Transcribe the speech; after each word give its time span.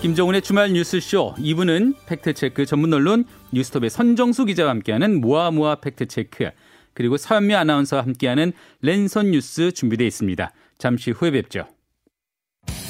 김정은의 0.00 0.40
주말 0.40 0.72
뉴스쇼 0.72 1.34
2부는 1.36 1.94
팩트체크 2.06 2.64
전문 2.64 2.94
언론 2.94 3.26
뉴스톱의 3.52 3.90
선정수 3.90 4.46
기자와 4.46 4.70
함께하는 4.70 5.20
모아모아 5.20 5.76
팩트체크 5.76 6.50
그리고 6.94 7.18
서현미 7.18 7.54
아나운서와 7.54 8.02
함께하는 8.04 8.54
랜선 8.80 9.30
뉴스 9.32 9.72
준비되어 9.72 10.06
있습니다. 10.06 10.52
잠시 10.78 11.10
후에 11.10 11.32
뵙죠. 11.32 11.66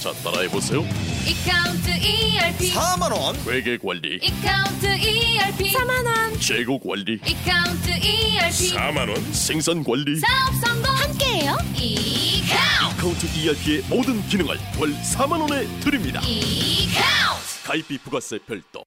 자 0.00 0.12
따라해보세요. 0.24 0.80
이카운트 1.28 1.90
ERP 1.90 2.72
4만원. 2.72 3.36
회계 3.46 3.76
관리. 3.76 4.16
이카운트 4.22 4.86
ERP 4.86 5.72
4만원. 5.74 6.40
재고 6.40 6.78
관리. 6.78 7.20
이카운트 7.26 7.90
ERP 7.90 8.74
4만원. 8.74 9.32
생산 9.34 9.84
관리. 9.84 10.18
사업 10.20 10.54
성공. 10.54 10.90
함께해요. 10.90 11.54
이카운트 11.74 12.96
카운트 12.98 13.26
ERP의 13.26 13.82
모든 13.90 14.22
기능을 14.28 14.56
월 14.80 14.90
4만원에 15.02 15.66
드립니다. 15.84 16.20
이카운트 16.22 17.62
가입비 17.66 17.98
부가세 17.98 18.38
별도. 18.46 18.82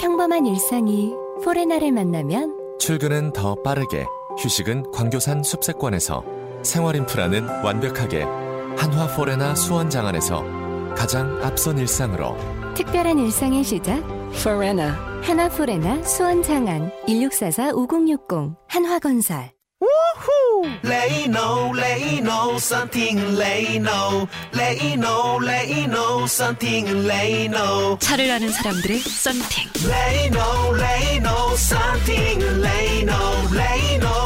평범한 0.00 0.46
일상이 0.46 1.12
포레나를 1.44 1.92
만나면 1.92 2.78
출근은 2.80 3.34
더 3.34 3.54
빠르게, 3.62 4.06
휴식은 4.42 4.90
광교산 4.92 5.42
숲세권에서, 5.42 6.24
생활 6.64 6.96
인프라는 6.96 7.46
완벽하게 7.62 8.24
한화 8.76 9.06
포레나 9.14 9.54
수원장안에서 9.54 10.44
가장 10.94 11.40
앞선 11.42 11.78
일상으로 11.78 12.36
특별한 12.74 13.18
일상의 13.18 13.64
시작 13.64 14.02
포레나 14.42 15.12
한화 15.22 15.62
포레나 15.62 16.02
수원장안 16.02 16.90
1644-5060 17.06 18.56
한화건설 18.68 19.52
Lay 20.84 21.24
no, 21.26 21.72
lay 21.74 22.20
no, 22.20 22.56
something 22.56 23.18
lay 23.36 23.78
no, 23.78 24.28
lay 24.54 24.94
no, 24.96 25.38
lay 25.42 25.86
no, 25.86 26.24
something 26.26 26.86
lay 27.06 27.46
no, 27.46 27.98
차를 27.98 28.30
아는 28.30 28.50
사람들의 28.50 28.98
썬팅 29.00 29.70
lay 29.88 30.26
no, 30.28 30.76
lay 30.76 31.16
no, 31.18 31.54
something 31.54 32.44
lay 32.60 33.02
no, 33.02 33.18
lay 33.52 33.96
no, 33.96 34.12
lay 34.12 34.21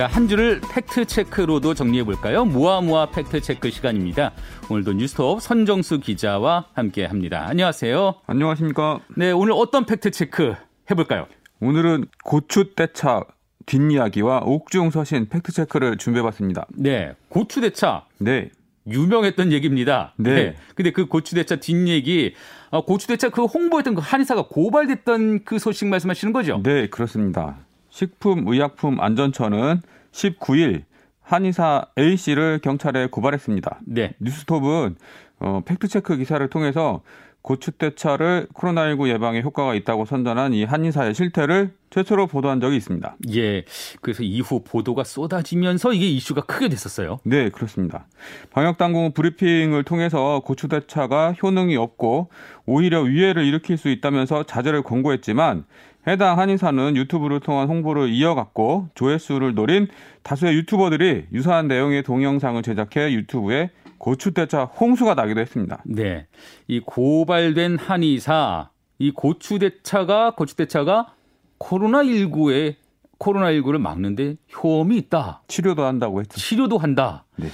자, 0.00 0.06
한 0.06 0.28
주를 0.28 0.62
팩트체크로도 0.72 1.74
정리해 1.74 2.04
볼까요? 2.04 2.46
모아모아 2.46 3.10
팩트체크 3.10 3.70
시간입니다. 3.70 4.32
오늘도 4.70 4.94
뉴스톱 4.94 5.42
선정수 5.42 6.00
기자와 6.00 6.68
함께 6.72 7.04
합니다. 7.04 7.44
안녕하세요. 7.46 8.14
안녕하십니까. 8.24 9.00
네, 9.14 9.30
오늘 9.30 9.52
어떤 9.52 9.84
팩트체크 9.84 10.54
해볼까요? 10.90 11.26
오늘은 11.60 12.06
고추 12.24 12.74
떼차 12.74 13.24
뒷이야기와 13.66 14.38
옥중 14.46 14.88
서신 14.88 15.28
팩트체크를 15.28 15.98
준비해봤습니다. 15.98 16.66
네, 16.70 17.12
고추대차. 17.28 18.06
네. 18.20 18.48
유명했던 18.88 19.52
얘기입니다. 19.52 20.14
네. 20.16 20.56
근데 20.74 20.92
그 20.92 21.08
고추대차 21.08 21.56
뒷얘기, 21.56 22.32
아, 22.70 22.80
고추대차 22.80 23.28
그 23.28 23.44
홍보했던 23.44 23.96
그 23.96 24.00
한의사가 24.02 24.46
고발됐던 24.48 25.44
그 25.44 25.58
소식 25.58 25.88
말씀하시는 25.88 26.32
거죠? 26.32 26.62
네, 26.64 26.88
그렇습니다. 26.88 27.58
식품의약품안전처는 27.90 29.82
19일 30.12 30.84
한의사 31.22 31.86
A씨를 31.98 32.60
경찰에 32.62 33.06
고발했습니다. 33.06 33.80
네. 33.86 34.14
뉴스톱은 34.20 34.96
어, 35.40 35.62
팩트체크 35.64 36.16
기사를 36.16 36.46
통해서 36.48 37.02
고추대차를 37.42 38.48
코로나19 38.54 39.08
예방에 39.08 39.40
효과가 39.42 39.74
있다고 39.74 40.04
선전한 40.04 40.52
이 40.52 40.64
한의사의 40.64 41.14
실태를 41.14 41.72
최초로 41.90 42.26
보도한 42.26 42.60
적이 42.60 42.76
있습니다. 42.76 43.16
예. 43.34 43.64
그래서 44.00 44.22
이후 44.22 44.62
보도가 44.62 45.04
쏟아지면서 45.04 45.92
이게 45.92 46.06
이슈가 46.08 46.42
크게 46.42 46.68
됐었어요. 46.68 47.18
네, 47.24 47.48
그렇습니다. 47.48 48.06
방역당국 48.50 49.14
브리핑을 49.14 49.84
통해서 49.84 50.40
고추대차가 50.44 51.32
효능이 51.42 51.76
없고 51.76 52.30
오히려 52.66 53.00
위해를 53.00 53.44
일으킬 53.44 53.76
수 53.76 53.88
있다면서 53.88 54.44
자제를 54.44 54.82
권고했지만 54.82 55.64
해당 56.06 56.38
한의사는 56.38 56.96
유튜브를 56.96 57.40
통한 57.40 57.68
홍보를 57.68 58.08
이어갔고 58.08 58.88
조회수를 58.94 59.54
노린 59.54 59.88
다수의 60.22 60.54
유튜버들이 60.54 61.26
유사한 61.32 61.68
내용의 61.68 62.04
동영상을 62.04 62.62
제작해 62.62 63.12
유튜브에 63.12 63.70
고추대차 64.00 64.64
홍수가 64.64 65.14
나기도 65.14 65.40
했습니다. 65.40 65.82
네. 65.84 66.26
이 66.66 66.80
고발된 66.80 67.78
한의사, 67.78 68.70
이 68.98 69.10
고추대차가, 69.10 70.34
고추대차가 70.34 71.14
코로나 71.58 72.02
19에, 72.02 72.76
코로나 73.18 73.52
19를 73.52 73.78
막는데 73.78 74.36
효험이 74.56 74.96
있다. 74.96 75.42
치료도 75.48 75.84
한다고 75.84 76.20
했죠. 76.20 76.40
치료도 76.40 76.78
한다. 76.78 77.26
네. 77.36 77.48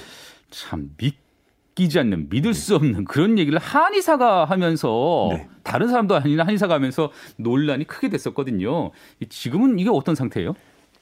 참 0.49 0.91
믿기지 0.97 1.99
않는, 1.99 2.29
믿을 2.29 2.53
수 2.53 2.77
없는 2.77 3.03
그런 3.03 3.37
얘기를 3.37 3.59
한의사가 3.59 4.45
하면서 4.45 5.27
네. 5.31 5.49
다른 5.63 5.89
사람도 5.89 6.15
아닌 6.15 6.39
한의사가 6.39 6.73
하면서 6.73 7.11
논란이 7.35 7.83
크게 7.83 8.07
됐었거든요. 8.07 8.91
지금은 9.27 9.79
이게 9.79 9.89
어떤 9.91 10.15
상태예요? 10.15 10.53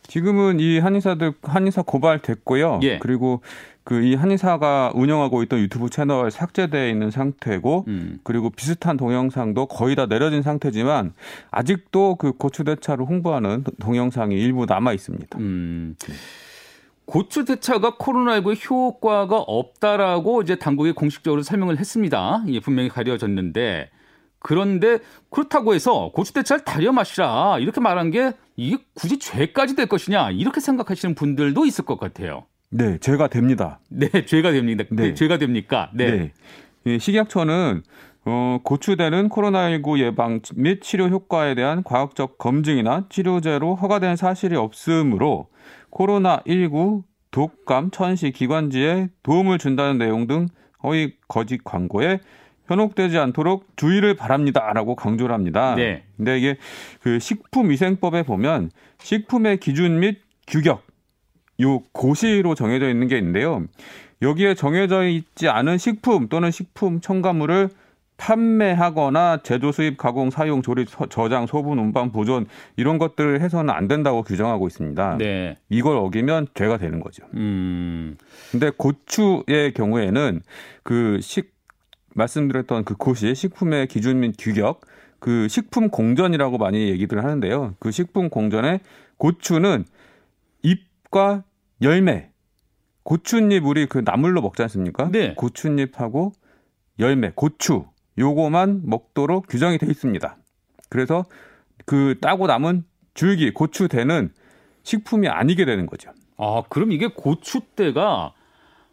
지금은 0.07 0.59
이 0.59 0.79
한의사들 0.79 1.33
한의사 1.44 1.83
고발됐고요. 1.83 2.79
예. 2.83 3.00
그리고 3.00 3.41
그 3.85 4.06
이 4.06 4.16
한의사가 4.16 4.91
운영하고 4.96 5.44
있던 5.44 5.59
유튜브 5.59 5.90
채널 5.90 6.31
삭제돼 6.31 6.90
있는 6.90 7.12
상태고 7.12 7.85
음. 7.88 8.19
그리고 8.23 8.50
비슷한 8.50 8.97
동영상도 8.97 9.68
거의 9.68 9.96
다 9.96 10.07
내려진 10.07 10.41
상태지만 10.41 11.13
아직도 11.51 12.16
그 12.16 12.34
고추대차를 12.34 13.06
홍보하는 13.06 13.63
동영상이 13.79 14.35
일부 14.35 14.66
남아 14.66 14.94
있습니다. 14.94 15.38
음. 15.38 15.95
고추 17.06 17.45
대차가 17.45 17.97
코로나19에 17.97 18.69
효과가 18.69 19.38
없다라고 19.38 20.41
이제 20.41 20.56
당국이 20.56 20.91
공식적으로 20.91 21.44
설명을 21.44 21.78
했습니다. 21.78 22.44
이게 22.47 22.59
분명히 22.59 22.90
가려졌는데 22.90 23.91
그런데 24.40 24.97
그렇다고 25.29 25.75
해서 25.75 26.12
고추 26.13 26.34
대차를 26.34 26.63
달여 26.63 26.91
마시라 26.91 27.59
이렇게 27.59 27.81
말한 27.81 28.09
게 28.09 28.34
이게 28.56 28.78
굳이 28.95 29.19
죄까지 29.19 29.75
될 29.75 29.85
것이냐 29.85 30.31
이렇게 30.31 30.59
생각하시는 30.59 31.13
분들도 31.13 31.66
있을 31.66 31.85
것 31.85 32.00
같아요. 32.00 32.45
네, 32.78 32.97
죄가 32.97 33.28
됩니다. 33.28 33.80
네, 33.90 34.09
죄가 34.25 34.52
됩니다. 34.52 34.84
네, 34.90 35.03
네. 35.03 35.13
죄가 35.13 35.38
됩니까? 35.38 35.90
네. 35.94 36.12
네. 36.12 36.31
이 36.86 37.00
식약처는 37.00 37.84
어, 38.25 38.59
고추대는 38.63 39.30
코로나19 39.30 40.00
예방 40.00 40.41
및 40.56 40.81
치료 40.81 41.08
효과에 41.08 41.56
대한 41.56 41.84
과학적 41.84 42.38
검증이나 42.38 43.06
치료제로 43.09 43.75
허가된 43.75 44.18
사실이 44.18 44.56
없으므로 44.58 45.47
코로나19 45.91 47.03
독감 47.31 47.91
천시 47.91 48.31
기관지에 48.31 49.09
도움을 49.24 49.57
준다는 49.57 49.97
내용 49.97 50.28
등 50.28 50.47
허위 50.84 51.13
거짓 51.28 51.63
광고에 51.63 52.19
현혹되지 52.68 53.18
않도록 53.18 53.68
주의를 53.78 54.16
바랍니다라고 54.16 54.96
강조를 54.96 55.34
합니다. 55.34 55.75
네. 55.75 56.03
근데 56.18 56.38
이게 56.40 56.57
그 57.02 57.19
식품위생법에 57.19 58.24
보면 58.24 58.72
식품의 59.00 59.59
기준 59.59 60.00
및 60.00 60.19
규격 60.47 60.84
요 61.62 61.80
고시로 61.92 62.56
정해져 62.56 62.90
있는 62.90 63.08
게 63.08 63.18
있는데요. 63.18 63.64
여기에 64.22 64.56
정해져 64.56 65.04
있지 65.08 65.50
않은 65.50 65.78
식품 65.78 66.28
또는 66.30 66.52
식품 66.52 67.02
첨가물을 67.02 67.70
판매하거나 68.18 69.40
제조, 69.44 69.72
수입, 69.74 69.98
가공, 69.98 70.30
사용, 70.30 70.62
조립, 70.62 70.90
서- 70.90 71.07
저장, 71.07 71.48
소분, 71.48 71.80
운반, 71.80 72.12
보존 72.12 72.46
이런 72.78 72.98
것들을 72.98 73.42
해서는 73.42 73.74
안 73.74 73.88
된다고 73.90 74.24
규정하고 74.24 74.68
있습니다. 74.68 75.18
네. 75.18 75.57
이걸 75.69 75.98
어기면 75.98 76.48
죄가 76.54 76.78
되는 76.78 77.00
거죠. 77.02 77.25
음. 77.34 78.16
근데 78.51 78.72
고추의 78.75 79.74
경우에는 79.75 80.42
그 80.84 81.19
식 81.22 81.54
말씀드렸던 82.13 82.86
그 82.86 82.96
고시 82.96 83.36
식품의 83.36 83.88
기준 83.88 84.22
및 84.22 84.36
규격 84.40 84.80
그 85.19 85.50
식품 85.50 85.90
공전이라고 85.90 86.58
많이 86.58 86.88
얘기들 86.90 87.22
하는데요. 87.22 87.74
그 87.80 87.92
식품 87.92 88.30
공전에 88.30 88.80
고추는 89.18 89.84
잎과 91.15 91.44
열매 91.81 92.29
고추잎 93.03 93.65
우리 93.65 93.85
그 93.85 94.01
나물로 94.03 94.41
먹지 94.41 94.62
않습니까? 94.63 95.09
네. 95.12 95.33
고추잎하고 95.35 96.33
열매 97.00 97.31
고추 97.33 97.85
요거만 98.17 98.81
먹도록 98.83 99.47
규정이 99.47 99.77
돼 99.77 99.88
있습니다. 99.88 100.38
그래서 100.89 101.23
그 101.85 102.17
따고 102.21 102.47
남은 102.47 102.83
줄기 103.13 103.51
고추대는 103.51 104.31
식품이 104.83 105.29
아니게 105.29 105.65
되는 105.65 105.85
거죠. 105.85 106.12
아, 106.38 106.63
그럼 106.69 106.91
이게 106.91 107.07
고추대가 107.07 108.33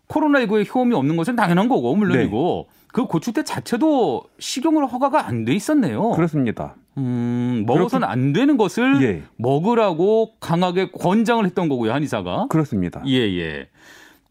코로나19에 0.09 0.73
효험이 0.73 0.95
없는 0.95 1.17
것은 1.17 1.37
당연한 1.37 1.69
거고, 1.69 1.97
물론이고, 1.97 2.69
그 2.93 3.07
고추대 3.07 3.45
자체도 3.45 4.25
식용으로 4.39 4.87
허가가 4.87 5.27
안 5.27 5.45
돼 5.45 5.55
있었네요. 5.55 6.11
그렇습니다. 6.11 6.77
음, 6.99 7.65
먹어서는 7.67 8.07
안 8.07 8.33
되는 8.33 8.57
것을 8.57 9.03
예. 9.03 9.23
먹으라고 9.37 10.35
강하게 10.41 10.91
권장을 10.91 11.45
했던 11.47 11.69
거고요, 11.69 11.93
한의사가. 11.93 12.49
그렇습니다. 12.51 13.03
예, 13.07 13.19
예. 13.39 13.69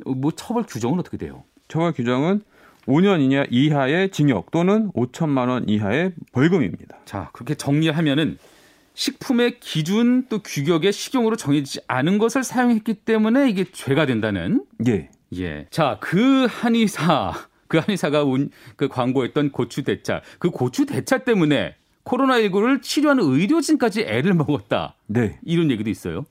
뭐 0.06 0.32
처벌 0.32 0.64
규정은 0.64 1.00
어떻게 1.00 1.18
돼요? 1.18 1.44
처벌 1.68 1.92
규정은 1.94 2.42
5년 2.88 3.22
이하- 3.22 3.46
이하의 3.50 4.10
징역 4.12 4.52
또는 4.52 4.92
5천만 4.94 5.48
원 5.50 5.68
이하의 5.70 6.14
벌금입니다. 6.32 6.98
자, 7.06 7.30
그렇게 7.34 7.56
정리하면은 7.56 8.38
식품의 8.94 9.60
기준 9.60 10.26
또 10.28 10.40
규격의 10.40 10.92
식용으로 10.92 11.36
정해지지 11.36 11.82
않은 11.88 12.18
것을 12.18 12.44
사용했기 12.44 12.96
때문에 12.96 13.50
이게 13.50 13.64
죄가 13.72 14.06
된다는 14.06 14.66
예. 14.88 15.10
예. 15.38 15.66
자, 15.70 15.98
그 16.02 16.46
한의사, 16.50 17.32
그 17.68 17.78
한의사가 17.78 18.24
운, 18.24 18.50
그 18.76 18.88
광고했던 18.90 19.52
고추 19.52 19.84
대차, 19.84 20.22
그 20.40 20.50
고추 20.50 20.86
대차 20.86 21.20
때문에 21.20 21.76
코로나19를 22.04 22.82
치료하는 22.82 23.24
의료진까지 23.24 24.02
애를 24.02 24.34
먹었다. 24.34 24.96
네. 25.08 25.40
이런 25.44 25.72
얘기도 25.72 25.90
있어요. 25.90 26.26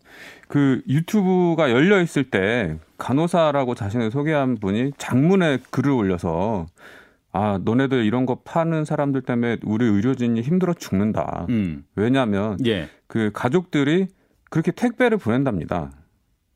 그 0.49 0.83
유튜브가 0.89 1.71
열려 1.71 2.01
있을 2.03 2.25
때 2.25 2.77
간호사라고 2.99 3.75
자신을 3.75 4.11
소개한 4.11 4.57
분이 4.57 4.93
장문에 4.99 5.59
글을 5.71 5.93
올려서 5.93 6.67
아, 7.33 7.61
너네들 7.65 8.05
이런 8.05 8.27
거 8.27 8.41
파는 8.45 8.85
사람들 8.85 9.23
때문에 9.23 9.59
우리 9.63 9.85
의료진이 9.85 10.41
힘들어 10.43 10.75
죽는다. 10.75 11.47
음. 11.49 11.85
왜냐하면 11.95 12.59
예. 12.67 12.89
그 13.07 13.31
가족들이 13.33 14.09
그렇게 14.51 14.73
택배를 14.73 15.19
보낸답니다. 15.19 15.93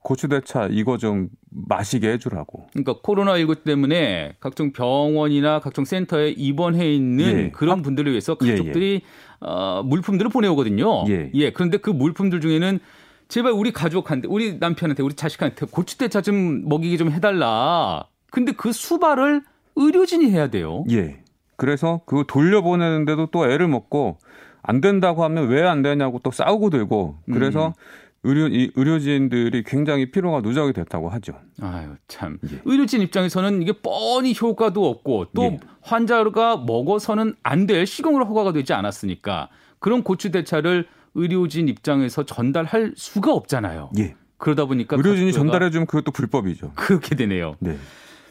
고추대차 0.05 0.69
이거 0.71 0.99
좀 0.99 1.31
마시게 1.49 2.13
해주라고. 2.13 2.67
그러니까 2.73 3.01
코로나19 3.01 3.65
때문에 3.65 4.37
각종 4.39 4.73
병원이나 4.73 5.61
각종 5.61 5.87
센터에 5.87 6.31
입원해 6.31 6.93
있는 6.93 7.25
예. 7.25 7.51
그런 7.51 7.81
분들을 7.81 8.13
위해서 8.13 8.37
예, 8.43 8.51
가족들이 8.51 9.01
어, 9.41 9.83
물품들을 9.83 10.31
보내오거든요. 10.31 11.07
예. 11.09 11.51
그런데 11.53 11.79
그 11.79 11.89
물품들 11.89 12.43
중에는 12.43 12.81
제발 13.29 13.53
우리 13.53 13.73
가족한테, 13.73 14.29
우리 14.29 14.59
남편한테, 14.59 15.03
우리 15.03 15.15
자식한테 15.15 15.67
고추대차 15.71 16.21
좀 16.21 16.69
먹이게 16.69 16.99
좀 16.99 17.11
해달라. 17.11 18.05
근데 18.31 18.53
그 18.53 18.73
수발을 18.73 19.43
의료진이 19.75 20.31
해야 20.31 20.49
돼요. 20.49 20.85
예. 20.91 21.23
그래서 21.57 22.03
그거 22.05 22.25
돌려보내는데도 22.25 23.29
또 23.33 23.51
애를 23.51 23.69
먹고 23.69 24.19
안 24.63 24.81
된다고 24.83 25.25
하면 25.25 25.49
왜 25.49 25.63
안 25.63 25.81
되냐고 25.83 26.21
또 26.23 26.31
싸우고 26.31 26.69
들고 26.71 27.17
그래서 27.33 27.69
음. 27.69 27.73
의료 28.25 28.49
이 28.49 28.71
의료진들이 28.75 29.63
굉장히 29.65 30.11
피로가 30.11 30.41
누적이 30.41 30.73
됐다고 30.73 31.11
하죠. 31.11 31.35
아유 31.61 31.95
참 32.09 32.39
예. 32.51 32.61
의료진 32.65 33.03
입장에서는 33.03 33.63
이게 33.63 33.73
뻔히 33.73 34.35
효과도 34.41 34.89
없고 34.89 35.27
또 35.35 35.45
예. 35.45 35.61
환자가 35.83 36.57
먹어서는 36.57 37.35
안될 37.43 37.87
식용으로 37.87 38.25
허가가 38.25 38.53
되지 38.53 38.73
않았으니까 38.73 39.51
그런 39.79 40.03
고추 40.03 40.31
대차를 40.31 40.87
의료진 41.15 41.69
입장에서 41.69 42.25
전달할 42.25 42.95
수가 42.97 43.33
없잖아요. 43.33 43.91
예. 43.99 44.15
그러다 44.39 44.65
보니까 44.65 44.97
의료진이 44.97 45.33
전달해주면 45.33 45.87
그것도 45.87 46.11
불법이죠. 46.11 46.73
그렇게 46.75 47.15
되네요. 47.15 47.57
네. 47.61 47.77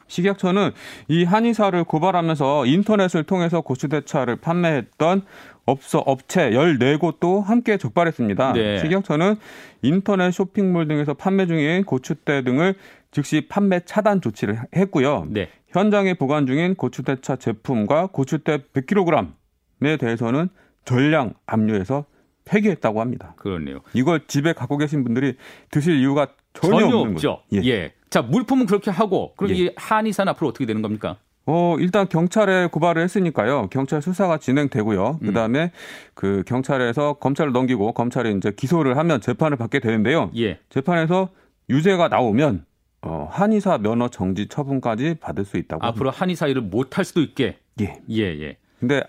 식약처는 0.08 0.72
이 1.08 1.24
한의사를 1.24 1.82
고발하면서 1.86 2.66
인터넷을 2.66 3.24
통해서 3.24 3.62
고추대차를 3.62 4.36
판매했던 4.38 5.24
업소 5.66 6.00
업체 6.00 6.52
14곳도 6.52 7.44
함께 7.44 7.78
적발했습니다. 7.78 8.54
네. 8.54 8.80
식약처는 8.80 9.36
인터넷 9.82 10.32
쇼핑몰 10.32 10.88
등에서 10.88 11.14
판매 11.14 11.46
중인 11.46 11.86
고추대 11.86 12.44
등을 12.44 12.76
즉시 13.12 13.48
판매 13.48 13.80
차단 13.86 14.22
조치를 14.22 14.60
했고요. 14.76 15.28
네. 15.30 15.50
현장에 15.70 16.16
보관 16.16 16.46
중인 16.46 16.76
고추대차 16.76 17.38
제품과 17.38 18.08
고추대 18.08 18.60
100kg에 18.74 20.00
대해서는 20.00 20.50
전량 20.86 21.34
압류해서 21.46 22.06
폐기했다고 22.46 23.00
합니다. 23.00 23.34
그렇네요. 23.38 23.80
이걸 23.94 24.28
집에 24.28 24.54
갖고 24.54 24.78
계신 24.78 25.04
분들이 25.04 25.36
드실 25.72 25.98
이유가 26.00 26.28
전혀, 26.54 26.82
전혀, 26.82 26.98
없는 26.98 27.16
없죠. 27.16 27.42
거죠. 27.50 27.66
예. 27.68 27.94
자 28.10 28.22
물품은 28.22 28.66
그렇게 28.66 28.92
하고 28.92 29.34
그럼 29.38 29.52
예. 29.54 29.56
이 29.56 29.72
한의사는 29.76 30.30
앞으로 30.32 30.50
어떻게 30.50 30.66
되는 30.66 30.82
겁니까? 30.82 31.18
어, 31.46 31.76
일단 31.80 32.08
경찰에 32.08 32.68
고발을 32.68 33.02
했으니까요. 33.04 33.68
경찰 33.70 34.02
수사가 34.02 34.38
진행되고요. 34.38 35.20
음. 35.22 35.28
그다음에 35.28 35.72
그 36.14 36.44
경찰에서 36.46 37.14
검찰을 37.14 37.52
넘기고 37.52 37.92
검찰이 37.94 38.34
이제 38.38 38.52
기소를 38.56 38.98
하면 38.98 39.20
재판을 39.20 39.58
받게 39.58 39.80
되는데요. 39.80 40.32
예. 40.38 40.60
재판에서 40.70 41.30
유죄가 41.70 42.08
나오면 42.08 42.66
어, 43.02 43.28
한의사 43.30 43.80
면허 43.80 44.08
정지 44.10 44.48
처분까지 44.48 45.16
받을 45.20 45.44
수 45.44 45.58
있다고. 45.58 45.86
앞으로 45.86 46.12
한의사 46.12 46.48
일을 46.48 46.62
못 46.62 46.98
할 46.98 47.04
수도 47.04 47.22
있게. 47.22 47.58
예. 47.82 48.00
예 48.10 48.22
예. 48.22 48.58
근데 48.80 49.02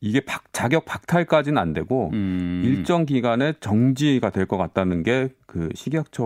이게 0.00 0.20
박, 0.20 0.44
자격 0.52 0.84
박탈까지는 0.84 1.58
안 1.58 1.72
되고 1.72 2.10
음. 2.12 2.62
일정 2.64 3.06
기간에 3.06 3.54
정지가 3.60 4.30
될 4.30 4.46
것 4.46 4.56
같다는 4.56 5.02
게 5.02 5.28
그 5.46 5.70
식약처 5.74 6.22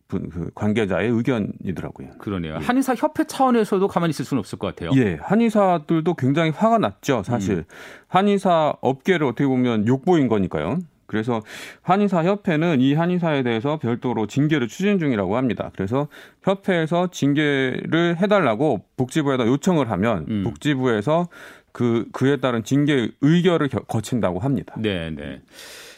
그 0.19 0.49
관계자의 0.55 1.09
의견이더라고요. 1.09 2.09
그러네요. 2.19 2.57
한의사 2.57 2.95
협회 2.95 3.23
차원에서도 3.23 3.87
가만히 3.87 4.09
있을 4.11 4.25
수는 4.25 4.39
없을 4.39 4.57
것 4.59 4.67
같아요. 4.67 4.91
예, 4.99 5.17
한의사들도 5.21 6.13
굉장히 6.15 6.51
화가 6.51 6.77
났죠, 6.79 7.23
사실. 7.23 7.57
음. 7.57 7.63
한의사 8.07 8.73
업계를 8.81 9.27
어떻게 9.27 9.45
보면 9.47 9.87
욕보인 9.87 10.27
거니까요. 10.27 10.79
그래서 11.07 11.41
한의사 11.81 12.23
협회는 12.23 12.79
이 12.79 12.93
한의사에 12.93 13.43
대해서 13.43 13.77
별도로 13.79 14.27
징계를 14.27 14.69
추진 14.69 14.97
중이라고 14.97 15.35
합니다. 15.35 15.69
그래서 15.75 16.07
협회에서 16.43 17.09
징계를 17.11 18.15
해달라고 18.21 18.85
복지부에다 18.95 19.45
요청을 19.45 19.91
하면 19.91 20.25
음. 20.29 20.43
복지부에서 20.45 21.27
그 21.73 22.05
그에 22.13 22.37
따른 22.37 22.63
징계 22.63 23.09
의결을 23.21 23.67
겨- 23.67 23.79
거친다고 23.81 24.39
합니다. 24.39 24.73
네, 24.77 25.09
네. 25.09 25.41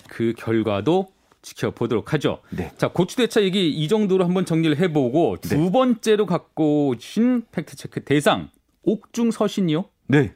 그 0.09 0.33
결과도 0.38 1.07
지켜보도록 1.44 2.13
하죠. 2.13 2.40
네. 2.50 2.72
자, 2.78 2.88
고추대차 2.88 3.44
얘기 3.44 3.69
이 3.69 3.88
정도로 3.88 4.25
한번 4.25 4.45
정리를 4.45 4.75
해보고 4.80 5.38
두 5.42 5.72
번째로 5.72 6.25
갖고 6.25 6.88
오신 6.90 7.44
팩트체크 7.51 8.04
대상 8.06 8.50
옥중 8.81 9.30
서신이요? 9.30 9.86
네, 10.07 10.34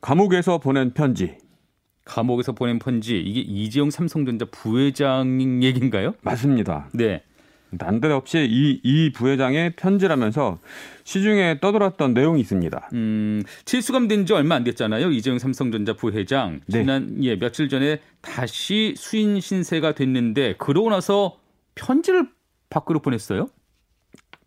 감옥에서 0.00 0.58
보낸 0.58 0.92
편지 0.94 1.36
감옥에서 2.04 2.52
보낸 2.52 2.78
편지 2.78 3.18
이게 3.18 3.40
이재용 3.40 3.90
삼성전자 3.90 4.44
부회장 4.50 5.62
얘기인가요? 5.62 6.14
맞습니다. 6.22 6.88
네. 6.92 7.22
난데없이 7.72 8.46
이, 8.50 8.80
이 8.82 9.12
부회장의 9.12 9.76
편지라면서 9.76 10.58
시중에 11.04 11.60
떠돌았던 11.60 12.14
내용이 12.14 12.40
있습니다. 12.40 12.90
음, 12.92 13.42
실수감된 13.64 14.26
지 14.26 14.32
얼마 14.32 14.54
안 14.54 14.64
됐잖아요. 14.64 15.10
이재용 15.10 15.38
삼성전자 15.38 15.92
부회장. 15.94 16.60
네. 16.66 16.80
지난 16.80 17.22
예, 17.22 17.36
며칠 17.36 17.68
전에 17.68 18.00
다시 18.20 18.94
수인 18.96 19.40
신세가 19.40 19.94
됐는데 19.94 20.54
그러고 20.58 20.90
나서 20.90 21.38
편지를 21.74 22.28
밖으로 22.68 23.00
보냈어요? 23.00 23.48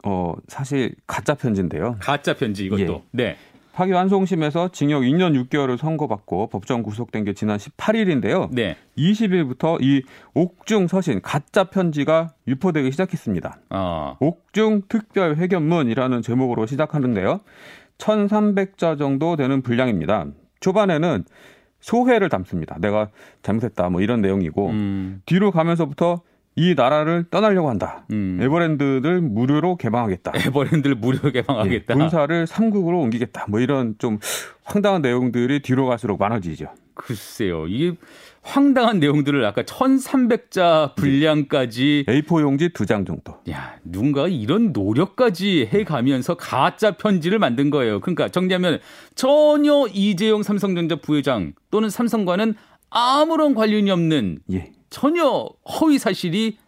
어, 0.06 0.34
사실 0.48 0.96
가짜 1.08 1.34
편지인데요. 1.34 1.98
가짜 2.00 2.34
편지 2.34 2.66
이것도. 2.66 3.06
네. 3.12 3.38
파기환송심에서 3.74 4.70
징역 4.70 5.02
2년 5.02 5.34
6개월을 5.48 5.78
선고받고 5.78 6.48
법정 6.48 6.84
구속된 6.84 7.24
게 7.26 7.34
지난 7.34 7.58
18일인데요. 7.58 8.50
네. 8.52 8.78
20일부터 8.98 9.82
이 9.82 10.04
옥중 10.36 10.88
서신 10.88 11.22
가짜 11.22 11.66
편지가 11.66 12.34
유포되기 12.48 12.92
시작했습니다. 12.92 13.58
아, 13.70 14.16
옥중 14.20 14.84
특별 14.88 15.36
회견문이라는 15.36 16.22
제목으로 16.22 16.68
시작하는데요. 16.68 17.42
1,300자 17.98 18.98
정도 18.98 19.36
되는 19.36 19.62
분량입니다. 19.62 20.28
초반에는 20.60 21.26
소회를 21.80 22.30
담습니다. 22.30 22.78
내가 22.80 23.10
잘못했다 23.42 23.90
뭐 23.90 24.02
이런 24.02 24.22
내용이고 24.22 24.70
음, 24.70 25.22
뒤로 25.26 25.52
가면서부터 25.52 26.22
이 26.56 26.76
나라를 26.76 27.26
떠나려고 27.32 27.70
한다. 27.70 28.06
음. 28.12 28.38
에버랜드를 28.42 29.22
무료로 29.22 29.78
개방하겠다. 29.78 30.34
에버랜드를 30.36 30.96
무료 30.96 31.32
개방하겠다. 31.32 31.94
예, 31.94 31.98
본사를 31.98 32.46
삼국으로 32.48 33.00
옮기겠다. 33.02 33.46
뭐 33.50 33.60
이런 33.60 33.96
좀 33.98 34.20
황당한 34.64 35.02
내용들이 35.02 35.62
뒤로 35.62 35.88
갈수록 35.88 36.18
많아지죠. 36.20 36.68
글쎄요. 36.94 37.66
이게 37.68 37.98
황당한 38.44 39.00
내용들을 39.00 39.44
아까 39.46 39.64
1300자 39.64 40.94
분량까지 40.96 42.06
A4 42.08 42.42
용지 42.42 42.70
두 42.70 42.86
장 42.86 43.04
정도. 43.06 43.36
야, 43.50 43.78
누군가 43.84 44.28
이런 44.28 44.74
노력까지 44.74 45.70
해 45.74 45.84
가면서 45.84 46.36
가짜 46.36 46.92
편지를 46.92 47.40
만든 47.40 47.72
거예요. 47.72 48.00
그러니까 48.00 48.30
정리하면 48.30 48.80
전혀 49.16 49.88
이재용 49.92 50.44
삼성전자 50.44 50.98
부회장 50.98 51.54
또는 51.72 51.90
삼성과는 51.90 52.54
아무런 52.92 53.56
관련이 53.56 53.90
없는 53.90 54.40
예, 54.52 54.72
전혀 54.94 55.50
허위 55.82 55.98
사실이 55.98 56.60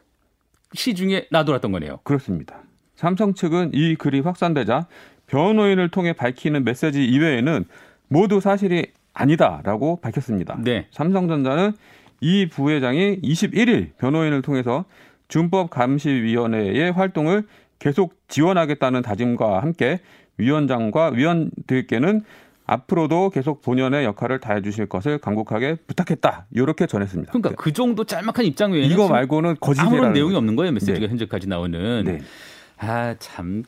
시중에 0.73 1.27
나돌았던 1.29 1.71
거네요. 1.71 1.99
그렇습니다. 2.03 2.63
삼성 2.95 3.35
측은 3.35 3.69
이 3.75 3.95
글이 3.95 4.21
확산되자 4.21 4.87
변호인을 5.27 5.89
통해 5.89 6.11
밝히는 6.11 6.63
메시지 6.63 7.05
이외에는 7.05 7.65
모두 8.07 8.39
사실이 8.39 8.87
아니다라고 9.13 9.97
밝혔습니다. 9.97 10.57
네. 10.59 10.87
삼성전자는 10.89 11.73
이 12.19 12.47
부회장이 12.49 13.21
21일 13.21 13.95
변호인을 13.99 14.41
통해서 14.41 14.85
준법감시위원회의 15.27 16.91
활동을 16.93 17.43
계속 17.77 18.15
지원하겠다는 18.27 19.03
다짐과 19.03 19.61
함께 19.61 19.99
위원장과 20.39 21.09
위원들께는 21.09 22.23
앞으로도 22.65 23.29
계속 23.29 23.61
본연의 23.61 24.05
역할을 24.05 24.39
다해 24.39 24.61
주실 24.61 24.87
것을 24.87 25.19
간곡하게 25.19 25.75
부탁했다. 25.87 26.47
이렇게 26.51 26.87
전했습니다. 26.87 27.31
그러니까 27.31 27.61
그 27.61 27.73
정도 27.73 28.03
짤막한 28.03 28.45
입장 28.45 28.71
외에는 28.71 28.89
이거 28.89 29.07
말고는 29.07 29.55
아무런 29.77 30.13
내용이 30.13 30.31
거죠. 30.31 30.37
없는 30.39 30.55
거예요. 30.55 30.71
메시지가 30.71 30.99
네. 30.99 31.07
현재까지 31.07 31.47
나오는. 31.47 32.03
네. 32.05 32.21
아, 32.77 33.15
참 33.19 33.63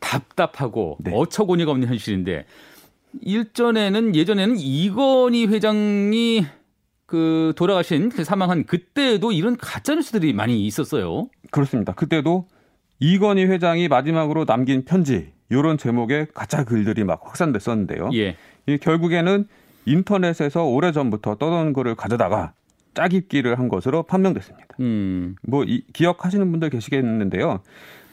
답답하고 0.00 0.98
네. 1.00 1.12
어처구니가 1.14 1.70
없는 1.70 1.88
현실인데 1.88 2.44
일전에는 3.22 4.14
예전에는 4.16 4.56
이건희 4.58 5.46
회장이 5.46 6.44
그 7.06 7.52
돌아가신 7.56 8.08
그 8.08 8.24
사망한 8.24 8.64
그때에도 8.64 9.30
이런 9.30 9.56
가짜 9.56 9.94
뉴스들이 9.94 10.32
많이 10.32 10.66
있었어요. 10.66 11.28
그렇습니다. 11.50 11.92
그때도 11.92 12.48
이건희 12.98 13.44
회장이 13.44 13.88
마지막으로 13.88 14.44
남긴 14.44 14.84
편지 14.84 15.32
이런 15.58 15.78
제목의 15.78 16.28
가짜 16.34 16.64
글들이 16.64 17.04
막 17.04 17.20
확산됐었는데요. 17.24 18.10
예. 18.14 18.36
이 18.66 18.78
결국에는 18.78 19.46
인터넷에서 19.86 20.64
오래 20.64 20.92
전부터 20.92 21.36
떠도는 21.36 21.72
글을 21.72 21.94
가져다가 21.94 22.52
짜깁기를 22.94 23.58
한 23.58 23.68
것으로 23.68 24.02
판명됐습니다. 24.04 24.66
음. 24.80 25.36
뭐 25.42 25.64
이- 25.64 25.84
기억하시는 25.92 26.50
분들 26.50 26.70
계시겠는데요. 26.70 27.60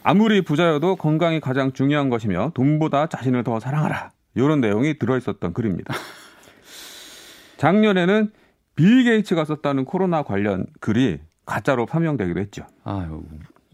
아무리 0.03 0.41
부자여도 0.41 0.95
건강이 0.95 1.39
가장 1.39 1.71
중요한 1.73 2.09
것이며 2.09 2.51
돈보다 2.55 3.07
자신을 3.07 3.43
더 3.43 3.59
사랑하라. 3.59 4.11
이런 4.35 4.59
내용이 4.61 4.97
들어있었던 4.97 5.53
글입니다. 5.53 5.93
작년에는 7.57 8.31
빌 8.75 9.03
게이츠가 9.03 9.45
썼다는 9.45 9.85
코로나 9.85 10.23
관련 10.23 10.65
글이 10.79 11.19
가짜로 11.45 11.85
판명되기도 11.85 12.39
했죠. 12.39 12.65
아유. 12.83 13.23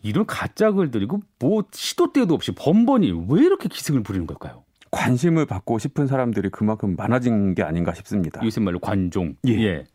이런 0.07 0.25
가짜 0.25 0.71
글들이고 0.71 1.19
뭐 1.39 1.63
시도 1.71 2.13
때도 2.13 2.33
없이 2.33 2.53
번번이 2.53 3.25
왜 3.29 3.41
이렇게 3.43 3.67
기승을 3.67 4.03
부리는 4.03 4.25
걸까요? 4.25 4.63
관심을 4.89 5.45
받고 5.45 5.79
싶은 5.79 6.07
사람들이 6.07 6.49
그만큼 6.49 6.95
많아진 6.95 7.53
게 7.55 7.63
아닌가 7.63 7.93
싶습니다. 7.93 8.41
요새 8.43 8.61
말로 8.61 8.79
관종. 8.79 9.35
예. 9.47 9.85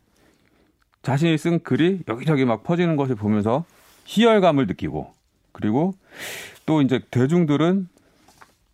자신이 1.01 1.37
쓴 1.37 1.59
글이 1.59 2.03
여기저기 2.07 2.45
막 2.45 2.63
퍼지는 2.63 2.95
것을 2.95 3.15
보면서 3.15 3.65
희열감을 4.05 4.67
느끼고 4.67 5.11
그리고 5.51 5.95
또 6.65 6.81
이제 6.81 7.01
대중들은 7.09 7.87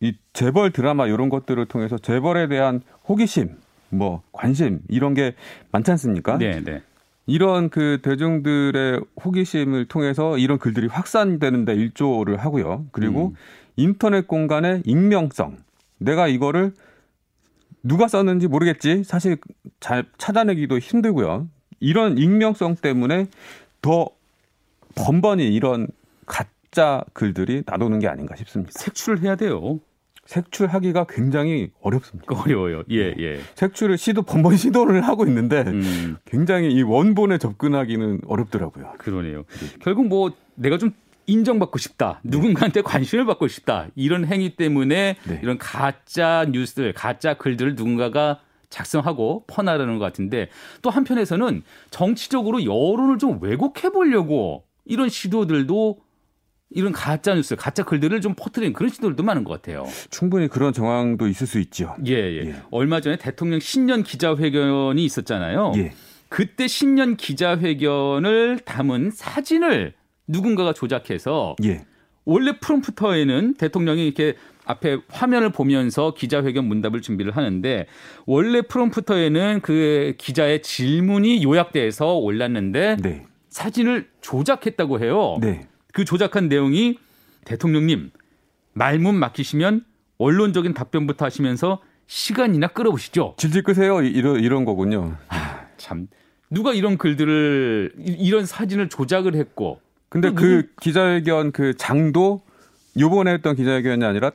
이 0.01 0.13
재벌 0.33 0.71
드라마 0.71 1.07
이런 1.07 1.29
것들을 1.29 1.65
통해서 1.65 1.97
재벌에 1.97 2.47
대한 2.47 2.81
호기심, 3.07 3.57
뭐 3.89 4.21
관심 4.31 4.81
이런 4.89 5.13
게 5.13 5.35
많지 5.71 5.91
않습니까? 5.91 6.37
네, 6.37 6.61
네. 6.63 6.81
이런 7.29 7.69
그 7.69 7.99
대중들의 8.01 9.01
호기심을 9.23 9.85
통해서 9.85 10.37
이런 10.37 10.57
글들이 10.57 10.87
확산되는데 10.87 11.75
일조를 11.75 12.37
하고요. 12.37 12.87
그리고 12.91 13.27
음. 13.27 13.35
인터넷 13.75 14.27
공간의 14.27 14.81
익명성. 14.85 15.57
내가 15.99 16.27
이거를 16.27 16.73
누가 17.83 18.07
썼는지 18.07 18.47
모르겠지. 18.47 19.03
사실 19.03 19.37
잘 19.79 20.05
찾아내기도 20.17 20.79
힘들고요. 20.79 21.47
이런 21.79 22.17
익명성 22.17 22.75
때문에 22.81 23.27
더 23.81 24.09
번번이 24.95 25.53
이런 25.53 25.87
가짜 26.25 27.03
글들이 27.13 27.63
나도는 27.65 27.99
게 27.99 28.07
아닌가 28.07 28.35
싶습니다. 28.35 28.71
색출을 28.73 29.21
해야 29.21 29.35
돼요. 29.35 29.79
색출하기가 30.29 31.07
굉장히 31.09 31.71
어렵습니다. 31.81 32.27
어려워요. 32.39 32.83
예, 32.91 33.15
예. 33.17 33.39
색출을 33.55 33.97
시도 33.97 34.21
번번 34.21 34.57
시도를 34.57 35.01
하고 35.01 35.25
있는데 35.25 35.63
음. 35.65 36.17
굉장히 36.25 36.71
이 36.71 36.83
원본에 36.83 37.39
접근하기는 37.39 38.21
어렵더라고요. 38.27 38.93
그러네요. 38.99 39.45
결국 39.81 40.07
뭐 40.07 40.31
내가 40.53 40.77
좀 40.77 40.91
인정받고 41.25 41.79
싶다. 41.79 42.21
누군가한테 42.23 42.81
관심을 42.81 43.25
받고 43.25 43.47
싶다. 43.47 43.87
이런 43.95 44.25
행위 44.25 44.55
때문에 44.55 45.15
네. 45.27 45.39
이런 45.41 45.57
가짜 45.57 46.45
뉴스들, 46.51 46.93
가짜 46.93 47.33
글들을 47.33 47.73
누군가가 47.75 48.39
작성하고 48.69 49.45
퍼나르는 49.47 49.97
것 49.97 50.05
같은데 50.05 50.49
또 50.83 50.91
한편에서는 50.91 51.63
정치적으로 51.89 52.63
여론을 52.63 53.17
좀 53.17 53.39
왜곡해 53.41 53.89
보려고 53.91 54.63
이런 54.85 55.09
시도들도 55.09 55.97
이런 56.71 56.91
가짜 56.91 57.33
뉴스, 57.33 57.55
가짜 57.55 57.83
글들을 57.83 58.21
좀 58.21 58.35
퍼뜨리는 58.35 58.73
그런 58.73 58.89
시도들도 58.89 59.23
많은 59.23 59.43
것 59.43 59.53
같아요. 59.53 59.85
충분히 60.11 60.47
그런 60.47 60.71
정황도 60.71 61.27
있을 61.27 61.47
수 61.47 61.59
있죠. 61.59 61.95
예, 62.05 62.13
예. 62.13 62.45
예. 62.45 62.55
얼마 62.69 63.01
전에 63.01 63.17
대통령 63.17 63.59
신년 63.59 64.03
기자회견이 64.03 65.03
있었잖아요. 65.03 65.73
예. 65.77 65.93
그때 66.29 66.67
신년 66.67 67.17
기자회견을 67.17 68.59
담은 68.65 69.09
사진을 69.11 69.93
누군가가 70.27 70.73
조작해서 70.73 71.55
예. 71.63 71.85
원래 72.23 72.59
프롬프터에는 72.59 73.55
대통령이 73.55 74.05
이렇게 74.05 74.35
앞에 74.65 74.99
화면을 75.09 75.51
보면서 75.51 76.13
기자회견 76.13 76.65
문답을 76.65 77.01
준비를 77.01 77.35
하는데 77.35 77.87
원래 78.27 78.61
프롬프터에는 78.61 79.61
그 79.63 80.13
기자의 80.19 80.61
질문이 80.61 81.43
요약돼서 81.43 82.13
올랐는데 82.17 82.97
네. 83.01 83.25
사진을 83.49 84.09
조작했다고 84.21 84.99
해요. 84.99 85.39
네. 85.41 85.67
그 85.93 86.05
조작한 86.05 86.47
내용이 86.49 86.97
대통령님 87.45 88.11
말문 88.73 89.15
막히시면 89.15 89.85
언론적인 90.17 90.73
답변부터 90.73 91.25
하시면서 91.25 91.81
시간이나 92.07 92.67
끌어보시죠. 92.67 93.35
질질 93.37 93.63
끄세요. 93.63 94.01
이- 94.01 94.09
이런 94.09 94.39
이런 94.39 94.65
거군요. 94.65 95.15
참 95.77 96.07
누가 96.49 96.73
이런 96.73 96.97
글들을 96.97 97.93
이- 97.99 98.11
이런 98.19 98.45
사진을 98.45 98.89
조작을 98.89 99.35
했고 99.35 99.79
근데 100.09 100.29
또그 100.29 100.69
기자회견 100.81 101.51
그 101.51 101.75
장도 101.75 102.41
요번에 102.99 103.33
했던 103.33 103.55
기자회견이 103.55 104.03
아니라 104.03 104.31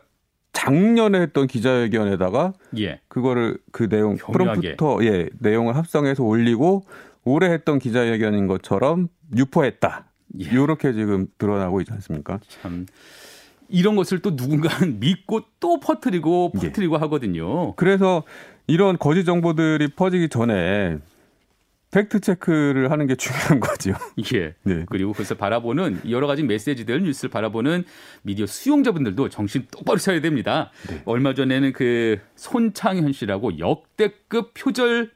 작년에 0.52 1.20
했던 1.20 1.46
기자회견에다가 1.49 2.52
예 2.78 3.00
그거를 3.08 3.58
그 3.73 3.88
내용 3.88 4.16
교묘하게. 4.16 4.76
프롬프터 4.76 5.04
예 5.04 5.28
내용을 5.40 5.76
합성해서 5.76 6.23
올리고 6.23 6.84
올해 7.25 7.50
했던 7.52 7.78
기자회견인 7.80 8.46
것처럼 8.46 9.08
유포했다. 9.37 10.04
예. 10.41 10.45
이렇게 10.45 10.93
지금 10.93 11.26
드러나고 11.38 11.81
있지 11.81 11.93
않습니까? 11.93 12.41
참 12.49 12.87
이런 13.69 13.97
것을 13.97 14.21
또 14.21 14.31
누군가는 14.31 14.99
믿고 15.00 15.43
또 15.61 15.81
퍼뜨리고 15.81 16.53
예. 16.62 16.69
퍼뜨리고 16.69 16.97
하거든요. 16.99 17.75
그래서 17.76 18.23
이런 18.67 18.99
거짓 18.99 19.25
정보들이 19.25 19.88
퍼지기 19.95 20.29
전에 20.29 20.99
팩트 21.91 22.21
체크를 22.21 22.91
하는 22.91 23.07
게 23.07 23.14
중요한 23.17 23.61
거죠. 23.61 23.93
예. 24.35 24.55
네. 24.64 24.85
그리고 24.88 25.12
그것을 25.12 25.37
바라보는 25.37 26.00
여러 26.11 26.26
가지 26.26 26.43
메시지들 26.43 27.03
뉴스를 27.05 27.31
바라보는 27.31 27.85
미디어 28.23 28.47
수용자분들도 28.47 29.29
정신 29.29 29.67
똑바로 29.71 29.99
차려야 29.99 30.21
됩니다. 30.21 30.73
네. 30.88 31.03
얼마 31.05 31.35
전에는 31.35 31.73
그 31.73 32.19
손창현 32.35 33.12
씨라고 33.12 33.61
역대급 33.61 34.55
표절 34.55 35.12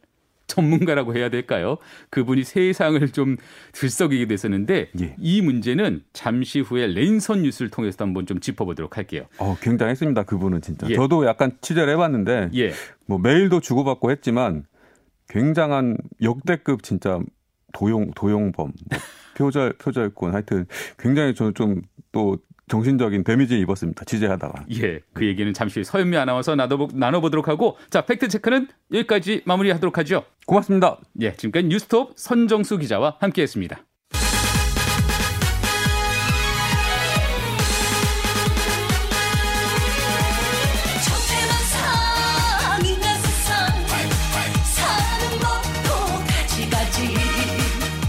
전문가라고 0.49 1.15
해야 1.15 1.29
될까요? 1.29 1.79
그분이 2.11 2.43
세상을 2.43 3.07
좀 3.11 3.37
들썩이게 3.73 4.27
됐었는데 4.27 4.91
예. 5.01 5.15
이 5.19 5.41
문제는 5.41 6.03
잠시 6.13 6.61
후에 6.61 6.89
랜선 6.89 7.43
뉴스를 7.43 7.71
통해서 7.71 8.05
한번 8.05 8.27
좀 8.27 8.41
짚어보도록 8.41 8.97
할게요. 8.97 9.27
어, 9.39 9.57
굉장했습니다. 9.61 10.25
그분은 10.25 10.61
진짜. 10.61 10.89
예. 10.91 10.97
저도 10.97 11.27
약간 11.27 11.53
취재를 11.61 11.93
해봤는데 11.93 12.51
예. 12.55 12.73
뭐 13.07 13.19
메일도 13.19 13.61
주고받고 13.61 14.11
했지만 14.11 14.65
굉장한 15.29 15.99
역대급 16.23 16.83
진짜 16.83 17.21
도용 17.73 18.11
도용범 18.15 18.53
뭐 18.55 18.73
표절 19.37 19.75
표절꾼 19.75 20.33
하여튼 20.33 20.67
굉장히 20.99 21.35
저는 21.35 21.55
좀 21.55 21.83
또 22.13 22.39
정신적인 22.69 23.25
데미지 23.25 23.59
입었습니다. 23.59 24.05
취재하다가. 24.05 24.65
예, 24.83 25.01
그 25.13 25.27
얘기는 25.27 25.53
잠시 25.53 25.81
후에 25.81 25.85
서현미 25.85 26.17
아나운서 26.17 26.55
나눠보, 26.55 26.89
나눠보 26.95 27.31
도록 27.31 27.49
하고 27.49 27.77
자 27.91 28.03
팩트 28.03 28.29
체크는 28.29 28.69
여기까지 28.93 29.43
마무리하도록 29.45 29.97
하죠. 29.99 30.25
고맙습니다. 30.47 30.99
예, 31.21 31.33
지금까지 31.33 31.67
뉴스톱 31.67 32.13
선정수 32.17 32.79
기자와 32.79 33.17
함께 33.21 33.43
했습니다. 33.43 33.79
것도 45.39 45.95
가지가지 46.27 47.15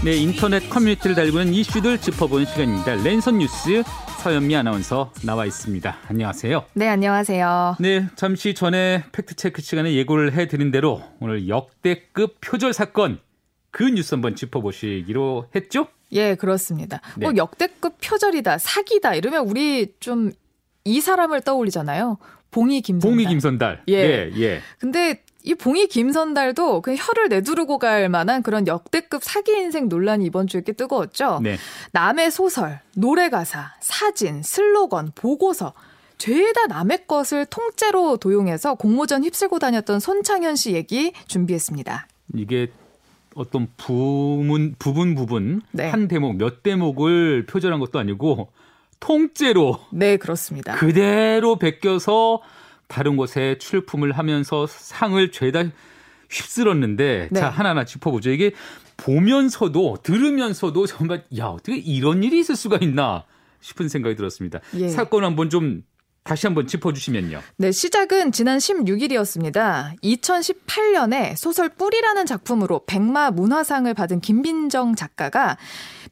네, 0.04 0.16
인터넷 0.16 0.68
커뮤니티를 0.70 1.14
달구는 1.14 1.52
이슈들 1.52 1.98
짚어보는 1.98 2.46
시간입니다. 2.46 2.94
랜선 2.94 3.38
뉴스 3.38 3.82
서현미 4.22 4.54
아나운서 4.54 5.12
나와 5.24 5.46
있습니다. 5.46 5.96
안녕하세요. 6.08 6.66
네, 6.74 6.88
안녕하세요. 6.88 7.76
네, 7.80 8.06
잠시 8.16 8.54
전에 8.54 9.02
팩트 9.12 9.34
체크 9.34 9.62
시간에 9.62 9.94
예고를 9.94 10.34
해드린 10.34 10.70
대로 10.70 11.02
오늘 11.20 11.48
역대급 11.48 12.36
표절 12.40 12.72
사건 12.72 13.18
그 13.70 13.84
뉴스 13.84 14.14
한번 14.14 14.34
짚어보시기로 14.34 15.46
했죠? 15.54 15.86
예, 16.12 16.34
그렇습니다. 16.34 17.00
네. 17.16 17.26
뭐 17.26 17.32
역대급 17.36 17.96
표절이다, 18.02 18.58
사기다 18.58 19.14
이러면 19.14 19.48
우리 19.48 19.94
좀 20.00 20.32
이 20.84 21.00
사람을 21.00 21.42
떠올리잖아요. 21.42 22.18
봉이 22.50 22.80
김선달. 22.80 23.10
봉이 23.10 23.26
김선달. 23.26 23.82
예. 23.88 23.94
예, 23.94 24.30
예. 24.38 24.60
근데 24.78 25.22
이 25.42 25.54
봉이 25.54 25.86
김선달도 25.86 26.82
그 26.82 26.94
혀를 26.94 27.28
내두르고 27.28 27.78
갈 27.78 28.08
만한 28.08 28.42
그런 28.42 28.66
역대급 28.66 29.24
사기 29.24 29.52
인생 29.52 29.88
논란이 29.88 30.24
이번 30.26 30.46
주에 30.46 30.62
꽤 30.64 30.72
뜨거웠죠. 30.72 31.40
네. 31.42 31.56
남의 31.92 32.30
소설, 32.30 32.80
노래 32.94 33.30
가사, 33.30 33.74
사진, 33.80 34.42
슬로건, 34.42 35.12
보고서 35.14 35.72
죄다 36.18 36.66
남의 36.66 37.06
것을 37.06 37.46
통째로 37.46 38.18
도용해서 38.18 38.74
공모전 38.74 39.24
휩쓸고 39.24 39.58
다녔던 39.58 40.00
손창현 40.00 40.56
씨 40.56 40.72
얘기 40.72 41.12
준비했습니다. 41.26 42.06
이게 42.34 42.70
어떤 43.34 43.68
부문 43.78 44.74
부분 44.78 45.14
부분 45.14 45.62
네. 45.72 45.88
한 45.88 46.08
대목 46.08 46.36
몇 46.36 46.62
대목을 46.62 47.46
표절한 47.46 47.80
것도 47.80 47.98
아니고 47.98 48.50
통째로 49.00 49.80
네, 49.92 50.18
그렇습니다. 50.18 50.74
그대로 50.74 51.56
베껴서 51.56 52.42
다른 52.90 53.16
곳에 53.16 53.56
출품을 53.58 54.12
하면서 54.12 54.66
상을 54.66 55.30
죄다 55.30 55.64
휩쓸었는데 56.28 57.28
네. 57.30 57.40
자 57.40 57.48
하나하나 57.48 57.84
짚어보죠. 57.84 58.30
이게 58.30 58.52
보면서도 58.98 59.98
들으면서도 60.02 60.86
정말 60.86 61.24
야 61.38 61.46
어떻게 61.46 61.76
이런 61.78 62.22
일이 62.22 62.40
있을 62.40 62.56
수가 62.56 62.78
있나 62.82 63.24
싶은 63.60 63.88
생각이 63.88 64.16
들었습니다. 64.16 64.60
예. 64.74 64.88
사건 64.88 65.24
한번 65.24 65.48
좀 65.48 65.82
다시 66.22 66.46
한번 66.46 66.66
짚어주시면요. 66.66 67.40
네, 67.56 67.72
시작은 67.72 68.32
지난 68.32 68.58
16일이었습니다. 68.58 70.00
2018년에 70.02 71.34
소설 71.36 71.70
뿌리라는 71.70 72.26
작품으로 72.26 72.84
백마 72.86 73.30
문화상을 73.30 73.92
받은 73.94 74.20
김빈정 74.20 74.96
작가가 74.96 75.56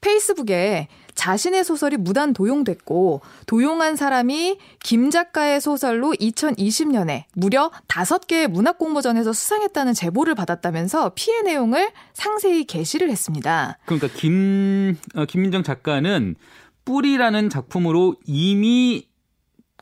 페이스북에 0.01 0.89
자신의 1.23 1.65
소설이 1.65 1.97
무단 1.97 2.33
도용됐고 2.33 3.23
도용한 3.47 3.97
사람이 3.97 4.57
김 4.85 5.11
작가의 5.11 5.61
소설로 5.61 6.13
2020년에 6.13 7.25
무려 7.35 7.73
5개의 7.89 8.47
문학 8.47 8.79
공모전에서 8.79 9.33
수상했다는 9.33 9.95
제보를 9.95 10.37
받았다면서 10.37 11.13
피해 11.17 11.43
내용을 11.43 11.91
상세히 12.13 12.65
게시를 12.65 13.11
했습니다. 13.11 13.79
그러니까 13.87 14.07
김 14.15 14.97
어, 15.17 15.25
김민정 15.25 15.65
작가는 15.65 16.37
뿌리라는 16.85 17.51
작품으로 17.51 18.15
이미 18.25 19.09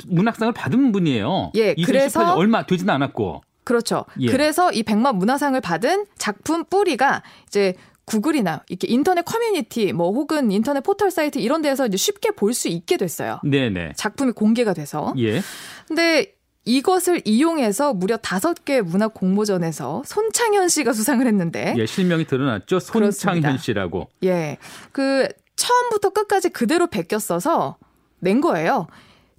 문학상을 0.06 0.54
받은 0.54 0.92
분이에요. 0.92 1.52
예, 1.56 1.74
2018년 1.74 1.86
그래서- 1.86 2.34
얼마 2.34 2.64
되지는 2.64 2.92
않았고. 2.94 3.42
그렇죠. 3.64 4.06
예. 4.20 4.30
그래서 4.30 4.72
이 4.72 4.82
백마 4.84 5.12
문화상을 5.12 5.60
받은 5.60 6.06
작품 6.16 6.64
뿌리가 6.64 7.22
이제 7.48 7.74
구글이나 8.06 8.62
이렇게 8.68 8.86
인터넷 8.88 9.22
커뮤니티 9.24 9.92
뭐 9.92 10.12
혹은 10.12 10.50
인터넷 10.52 10.80
포털 10.80 11.10
사이트 11.10 11.38
이런 11.38 11.60
데서 11.60 11.86
이제 11.86 11.96
쉽게 11.96 12.30
볼 12.30 12.54
수 12.54 12.68
있게 12.68 12.96
됐어요. 12.96 13.40
네네. 13.44 13.92
작품이 13.96 14.32
공개가 14.32 14.72
돼서. 14.72 15.12
예. 15.18 15.42
근데 15.88 16.32
이것을 16.64 17.20
이용해서 17.24 17.92
무려 17.92 18.16
다섯 18.16 18.64
개 18.64 18.80
문학 18.80 19.12
공모전에서 19.12 20.02
손창현 20.06 20.68
씨가 20.68 20.92
수상을 20.94 21.26
했는데 21.26 21.74
예, 21.76 21.84
실명이 21.84 22.26
드러났죠. 22.26 22.78
손창현 22.80 23.02
그렇습니다. 23.10 23.58
씨라고. 23.58 24.08
예. 24.24 24.56
그 24.92 25.28
처음부터 25.56 26.10
끝까지 26.10 26.48
그대로 26.50 26.86
베꼈어서 26.86 27.76
낸 28.20 28.40
거예요. 28.40 28.86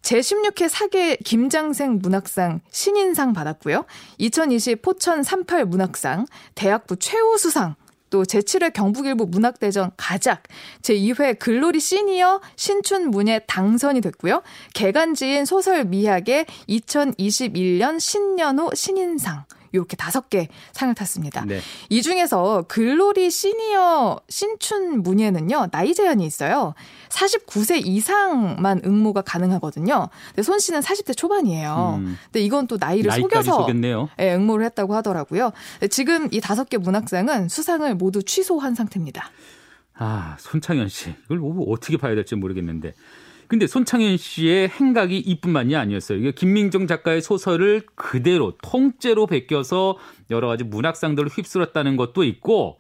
제16회 0.02 0.70
사계 0.70 1.16
김장생 1.18 2.00
문학상 2.02 2.62
신인상 2.72 3.34
받았고요. 3.34 3.86
2020 4.20 4.82
포천 4.82 5.24
38 5.24 5.66
문학상, 5.66 6.26
대학부 6.56 6.96
최우수상, 6.98 7.76
또 8.10 8.24
제7회 8.24 8.74
경북일보 8.74 9.26
문학대전 9.26 9.92
가작, 9.98 10.44
제2회 10.82 11.40
글로리 11.40 11.80
시니어 11.80 12.42
신춘 12.56 13.12
문예 13.12 13.40
당선이 13.48 14.02
됐고요. 14.02 14.42
개간지인 14.74 15.46
소설 15.46 15.86
미학의 15.86 16.46
2021년 16.70 18.00
신년호 18.00 18.72
신인상, 18.74 19.46
이렇게 19.72 19.96
다섯 19.96 20.30
개 20.30 20.48
상을 20.72 20.94
탔습니다. 20.94 21.46
네. 21.46 21.60
이 21.90 22.02
중에서 22.02 22.66
글로리 22.68 23.30
시니어 23.30 24.22
신춘 24.30 25.04
문예는요, 25.04 25.70
나이 25.72 25.94
제한이 25.94 26.26
있어요. 26.26 26.74
49세 27.10 27.86
이상만 27.86 28.82
응모가 28.86 29.22
가능하거든요. 29.22 30.10
근데 30.30 30.44
손 30.44 30.60
씨는 30.60 30.82
40대 30.82 31.16
초반이에요. 31.16 31.96
음. 32.00 32.18
근데 32.26 32.42
이건 32.42 32.68
또 32.68 32.78
나이를 32.80 33.12
속여서. 33.12 33.52
예, 34.20 34.34
응모를 34.36 34.66
했다고 34.66 34.96
하더라고요. 34.96 35.52
지금 35.90 36.28
이 36.32 36.42
다섯 36.42 36.70
개 36.70 36.78
문학상은 36.78 37.50
수상을 37.50 37.94
모두 37.96 38.24
취소한 38.24 38.76
상태입니다. 38.76 39.32
아, 40.00 40.36
손창현 40.40 40.90
씨. 40.90 41.16
이걸 41.26 41.40
뭐 41.40 41.72
어떻게 41.72 41.98
봐야 41.98 42.13
될지 42.15 42.36
모르겠는데. 42.36 42.94
근데 43.48 43.66
손창현 43.66 44.18
씨의 44.18 44.70
행각이 44.70 45.18
이뿐만이 45.18 45.76
아니었어요. 45.76 46.20
이게 46.20 46.32
김민정 46.32 46.86
작가의 46.86 47.22
소설을 47.22 47.84
그대로 47.96 48.58
통째로 48.62 49.26
베껴서 49.28 49.98
여러 50.30 50.48
가지 50.48 50.64
문학상들을 50.64 51.30
휩쓸었다는 51.30 51.96
것도 51.96 52.24
있고 52.26 52.80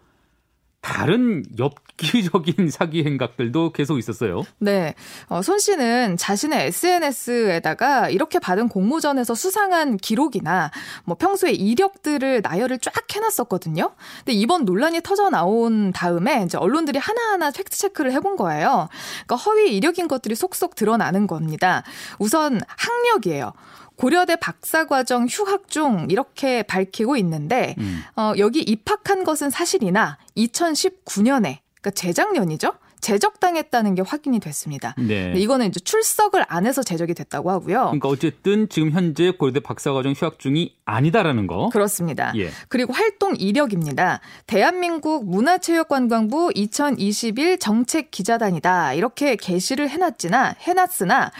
다른 0.87 1.43
엽기적인 1.59 2.69
사기 2.71 3.03
행각들도 3.03 3.73
계속 3.73 3.97
있었어요. 3.97 4.43
네. 4.57 4.95
어, 5.27 5.41
손 5.41 5.59
씨는 5.59 6.15
자신의 6.15 6.67
SNS에다가 6.67 8.09
이렇게 8.09 8.39
받은 8.39 8.69
공모전에서 8.69 9.35
수상한 9.35 9.97
기록이나 9.97 10.71
뭐 11.03 11.17
평소에 11.17 11.51
이력들을 11.51 12.39
나열을 12.41 12.79
쫙 12.79 12.93
해놨었거든요. 13.13 13.91
근데 14.19 14.31
이번 14.31 14.63
논란이 14.63 15.01
터져 15.01 15.29
나온 15.29 15.91
다음에 15.91 16.43
이제 16.45 16.57
언론들이 16.57 16.99
하나하나 16.99 17.51
팩트체크를 17.51 18.13
해본 18.13 18.37
거예요. 18.37 18.87
그러니까 19.25 19.35
허위 19.35 19.75
이력인 19.75 20.07
것들이 20.07 20.35
속속 20.35 20.75
드러나는 20.75 21.27
겁니다. 21.27 21.83
우선 22.17 22.61
학력이에요. 22.77 23.51
고려대 23.97 24.35
박사과정 24.37 25.27
휴학 25.29 25.69
중 25.69 26.07
이렇게 26.09 26.63
밝히고 26.63 27.17
있는데 27.17 27.75
음. 27.79 28.03
어, 28.15 28.33
여기 28.37 28.61
입학한 28.61 29.23
것은 29.23 29.49
사실이나 29.49 30.17
2019년에 30.37 31.57
그러니까 31.81 31.91
재작년이죠. 31.93 32.73
제적당했다는 32.99 33.95
게 33.95 34.01
확인이 34.01 34.39
됐습니다. 34.39 34.95
네. 34.97 35.33
이거는 35.35 35.67
이제 35.67 35.79
출석을 35.79 36.43
안 36.47 36.65
해서 36.65 36.81
제적이 36.81 37.13
됐다고 37.13 37.51
하고요. 37.51 37.81
그러니까 37.83 38.09
어쨌든 38.09 38.67
지금 38.69 38.91
현재 38.91 39.31
고려대 39.31 39.59
박사과정 39.59 40.13
휴학 40.13 40.39
중이 40.39 40.75
아니다라는 40.85 41.47
거. 41.47 41.69
그렇습니다. 41.69 42.33
예. 42.35 42.49
그리고 42.69 42.93
활동 42.93 43.35
이력입니다. 43.35 44.19
대한민국 44.47 45.29
문화체육관광부 45.29 46.51
2021 46.55 47.59
정책 47.59 48.09
기자단이다. 48.11 48.93
이렇게 48.93 49.35
게시를 49.35 49.89
해놨지나 49.89 50.55
해놨으나 50.59 51.31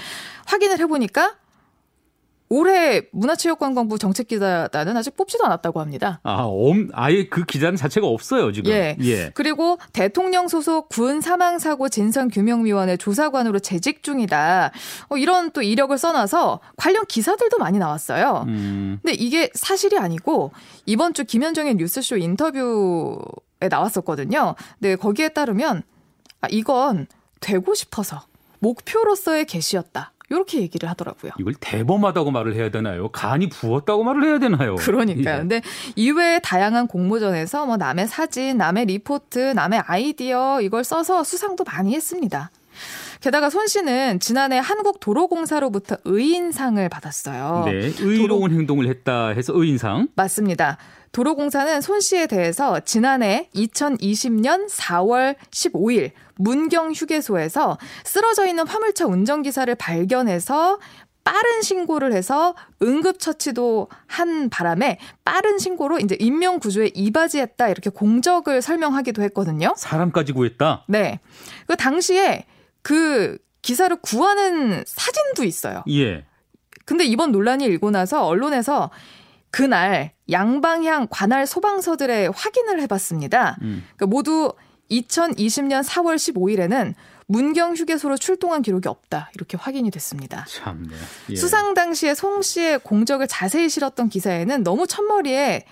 확인을 0.46 0.80
해보니까 0.80 1.36
올해 2.50 3.02
문화체육관광부 3.12 3.98
정책 4.00 4.28
기자단은 4.28 4.96
아직 4.96 5.16
뽑지도 5.18 5.46
않았다고 5.46 5.82
합니다. 5.82 6.20
아, 6.24 6.44
엄, 6.44 6.90
아예 6.94 7.28
그 7.28 7.44
기자는 7.44 7.76
자체가 7.76 8.08
없어요, 8.08 8.52
지금. 8.54 8.72
예. 8.72 9.32
그리고 9.34 9.78
대통령 9.92 10.48
소속 10.48 10.90
군 10.90 11.20
사망사고 11.20 11.90
진상규명위원회 11.90 12.96
조사관으로 12.98 13.60
재직 13.60 14.02
중이다. 14.04 14.72
어, 15.10 15.18
이런 15.18 15.52
또 15.52 15.62
이력을 15.62 15.98
써놔서 15.98 16.62
관련 16.78 17.06
기사들도 17.06 17.58
많이 17.58 17.80
나왔어요. 17.80 18.46
음, 18.48 19.00
근데 19.02 19.14
이게 19.14 19.50
사실이 19.54 19.98
아니고 19.98 20.52
이번 20.86 21.14
주 21.14 21.26
김현정의 21.26 21.76
뉴스쇼 21.76 22.18
인터뷰에 22.18 23.68
나왔었거든요. 23.70 24.56
근데 24.80 24.96
거기에 24.96 25.30
따르면 25.30 25.84
아, 26.42 26.48
이건 26.50 27.08
되고 27.40 27.74
싶어서 27.74 28.24
목표로서의 28.60 29.46
게시였다. 29.46 30.14
이렇게 30.30 30.60
얘기를 30.62 30.90
하더라고요. 30.90 31.32
이걸 31.40 31.54
대범하다고 31.60 32.32
말을 32.32 32.56
해야 32.56 32.70
되나요? 32.70 33.10
간이 33.10 33.50
부었다고 33.50 34.04
말을 34.04 34.26
해야 34.26 34.40
되나요? 34.40 34.76
그러니까요. 34.76 35.36
예. 35.36 35.40
근데 35.40 35.62
이외에 35.96 36.40
다양한 36.40 36.88
공모전에서 36.88 37.66
뭐 37.66 37.78
남의 37.78 38.08
사진, 38.08 38.58
남의 38.58 38.86
리포트, 38.86 39.40
남의 39.40 39.84
아이디어 39.86 40.60
이걸 40.62 40.84
써서 40.84 41.24
수상도 41.24 41.64
많이 41.64 41.96
했습니다. 41.96 42.52
게다가 43.22 43.50
손 43.50 43.68
씨는 43.68 44.20
지난해 44.20 44.60
한국도로공사로부터 44.60 45.98
의인상을 46.06 46.88
받았어요. 46.90 47.64
네, 47.66 47.92
의로운 48.00 48.52
행동을 48.52 48.88
했다 48.88 49.30
해서 49.30 49.54
의인상. 49.56 50.10
맞습니다. 50.16 50.78
도로공사는 51.14 51.82
손 51.82 52.00
씨에 52.00 52.28
대해서 52.28 52.80
지난해 52.82 53.50
2020년 53.56 54.70
4월 54.70 55.36
15일 55.50 56.12
문경 56.38 56.92
휴게소에서 56.94 57.78
쓰러져 58.04 58.46
있는 58.46 58.68
화물차 58.68 59.06
운전기사를 59.06 59.74
발견해서 59.76 60.80
빠른 61.24 61.62
신고를 61.62 62.14
해서 62.14 62.56
응급처치도 62.82 63.90
한 64.08 64.50
바람에 64.50 64.98
빠른 65.26 65.58
신고로 65.58 66.00
이제 66.00 66.16
인명 66.20 66.60
구조에 66.60 66.92
이바지했다 66.94 67.68
이렇게 67.68 67.90
공적을 67.90 68.62
설명하기도 68.62 69.22
했거든요. 69.24 69.74
사람까지 69.76 70.32
구했다. 70.32 70.86
네. 70.88 71.20
그 71.68 71.76
당시에 71.76 72.46
그 72.82 73.38
기사를 73.62 73.94
구하는 74.02 74.86
사진도 74.88 75.44
있어요. 75.44 75.84
예. 75.90 76.24
근데 76.86 77.04
이번 77.04 77.34
논란이 77.34 77.66
일고 77.66 77.92
나서 77.92 78.26
언론에서 78.26 78.90
그날 79.52 80.14
양방향 80.32 81.08
관할 81.10 81.46
소방서들의 81.46 82.32
확인을 82.34 82.80
해봤습니다. 82.82 83.58
음. 83.62 83.84
그러니까 83.98 84.06
모두 84.06 84.54
2020년 84.92 85.84
4월 85.84 86.16
15일에는 86.16 86.94
문경 87.28 87.76
휴게소로 87.76 88.18
출동한 88.18 88.62
기록이 88.62 88.88
없다 88.88 89.30
이렇게 89.36 89.58
확인이 89.58 89.92
됐습니다. 89.92 90.46
참네. 90.50 90.88
예. 91.32 91.36
수상 91.36 91.74
당시에 91.74 92.16
송 92.16 92.42
씨의 92.42 92.80
공적을 92.80 93.28
자세히 93.28 93.68
실었던 93.70 94.08
기사에는 94.10 94.64
너무 94.64 94.88
첫머리에 94.88 95.66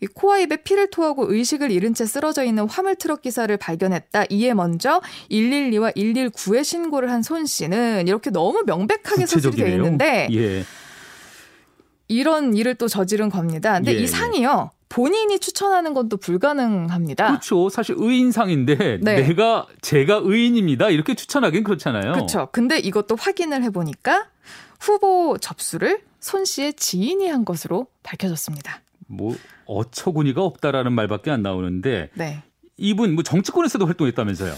이 0.00 0.06
코와 0.06 0.38
입에 0.40 0.56
피를 0.56 0.90
토하고 0.90 1.32
의식을 1.32 1.70
잃은 1.70 1.94
채 1.94 2.06
쓰러져 2.06 2.42
있는 2.44 2.66
화물 2.68 2.96
트럭 2.96 3.22
기사를 3.22 3.54
발견했다. 3.56 4.24
이에 4.30 4.52
먼저 4.54 5.00
112와 5.30 5.94
119에 5.94 6.64
신고를 6.64 7.10
한 7.10 7.22
손 7.22 7.46
씨는 7.46 8.08
이렇게 8.08 8.30
너무 8.30 8.62
명백하게 8.66 9.26
소실이 9.26 9.56
되어. 9.56 9.68
있는데 9.76 10.26
예. 10.32 10.64
이런 12.08 12.54
일을 12.56 12.74
또 12.74 12.88
저지른 12.88 13.28
겁니다. 13.30 13.74
근데 13.74 13.92
예, 13.94 13.96
예. 13.98 14.00
이 14.02 14.06
상이요. 14.06 14.70
본인이 14.92 15.38
추천하는 15.38 15.94
건 15.94 16.08
또 16.08 16.18
불가능합니다. 16.18 17.28
그렇죠. 17.28 17.70
사실 17.70 17.94
의인상인데 17.96 18.98
네. 19.00 19.22
내가 19.22 19.66
제가 19.80 20.20
의인입니다. 20.22 20.90
이렇게 20.90 21.14
추천하긴 21.14 21.64
그렇잖아요. 21.64 22.12
그렇죠. 22.12 22.48
근데 22.52 22.78
이것도 22.78 23.16
확인을 23.16 23.62
해보니까 23.62 24.26
후보 24.78 25.38
접수를 25.38 26.02
손 26.20 26.44
씨의 26.44 26.74
지인이 26.74 27.26
한 27.28 27.44
것으로 27.46 27.86
밝혀졌습니다. 28.02 28.82
뭐 29.06 29.34
어처구니가 29.66 30.42
없다라는 30.42 30.92
말밖에 30.92 31.30
안 31.30 31.40
나오는데 31.42 32.10
네. 32.14 32.42
이분 32.76 33.14
뭐 33.14 33.22
정치권에서도 33.22 33.86
활동했다면서요. 33.86 34.52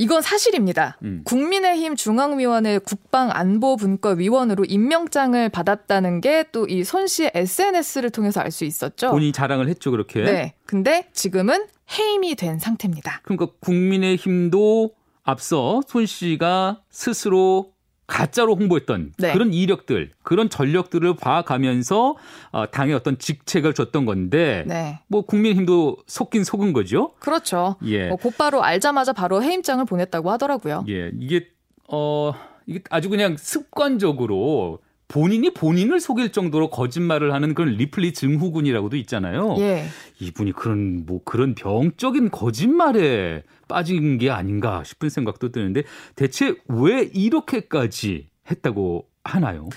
이건 0.00 0.22
사실입니다. 0.22 0.96
음. 1.04 1.20
국민의힘 1.24 1.94
중앙위원회 1.94 2.78
국방안보분과위원으로 2.78 4.64
임명장을 4.64 5.48
받았다는 5.50 6.22
게 6.22 6.44
또 6.52 6.66
이 6.66 6.80
손 6.84 7.06
씨의 7.06 7.32
SNS를 7.34 8.08
통해서 8.10 8.40
알 8.40 8.50
수 8.50 8.64
있었죠. 8.64 9.10
본인이 9.10 9.30
자랑을 9.32 9.68
했죠, 9.68 9.90
그렇게. 9.90 10.22
네. 10.24 10.54
근데 10.64 11.06
지금은 11.12 11.66
해임이 11.98 12.34
된 12.36 12.58
상태입니다. 12.58 13.20
그러니까 13.24 13.48
국민의힘도 13.60 14.92
앞서 15.22 15.82
손 15.86 16.06
씨가 16.06 16.80
스스로 16.90 17.72
가짜로 18.10 18.56
홍보했던 18.56 19.12
네. 19.18 19.32
그런 19.32 19.54
이력들, 19.54 20.10
그런 20.22 20.50
전력들을 20.50 21.14
봐가면서 21.14 22.16
어, 22.50 22.70
당의 22.70 22.94
어떤 22.94 23.16
직책을 23.18 23.72
줬던 23.72 24.04
건데 24.04 24.64
네. 24.66 24.98
뭐 25.06 25.22
국민의힘도 25.22 25.98
속긴 26.06 26.42
속은 26.42 26.72
거죠. 26.72 27.12
그렇죠. 27.20 27.76
예. 27.84 28.08
뭐 28.08 28.16
곧바로 28.16 28.64
알자마자 28.64 29.12
바로 29.12 29.42
해임장을 29.42 29.84
보냈다고 29.84 30.30
하더라고요. 30.32 30.84
예, 30.88 31.12
이게 31.20 31.48
어 31.88 32.34
이게 32.66 32.80
아주 32.90 33.08
그냥 33.08 33.36
습관적으로 33.38 34.80
본인이 35.10 35.52
본인을 35.52 35.98
속일 35.98 36.30
정도로 36.30 36.70
거짓말을 36.70 37.34
하는 37.34 37.52
그런 37.52 37.74
리플리 37.74 38.12
증후군이라고도 38.12 38.96
있잖아요. 38.98 39.56
예. 39.58 39.84
이분이 40.20 40.52
그런 40.52 41.04
뭐 41.04 41.20
그런 41.24 41.56
병적인 41.56 42.30
거짓말에 42.30 43.42
빠진 43.66 44.18
게 44.18 44.30
아닌가 44.30 44.84
싶은 44.84 45.08
생각도 45.08 45.50
드는데 45.50 45.82
대체 46.14 46.54
왜 46.68 47.02
이렇게까지 47.12 48.28
했다고 48.48 49.08
하나요? 49.24 49.68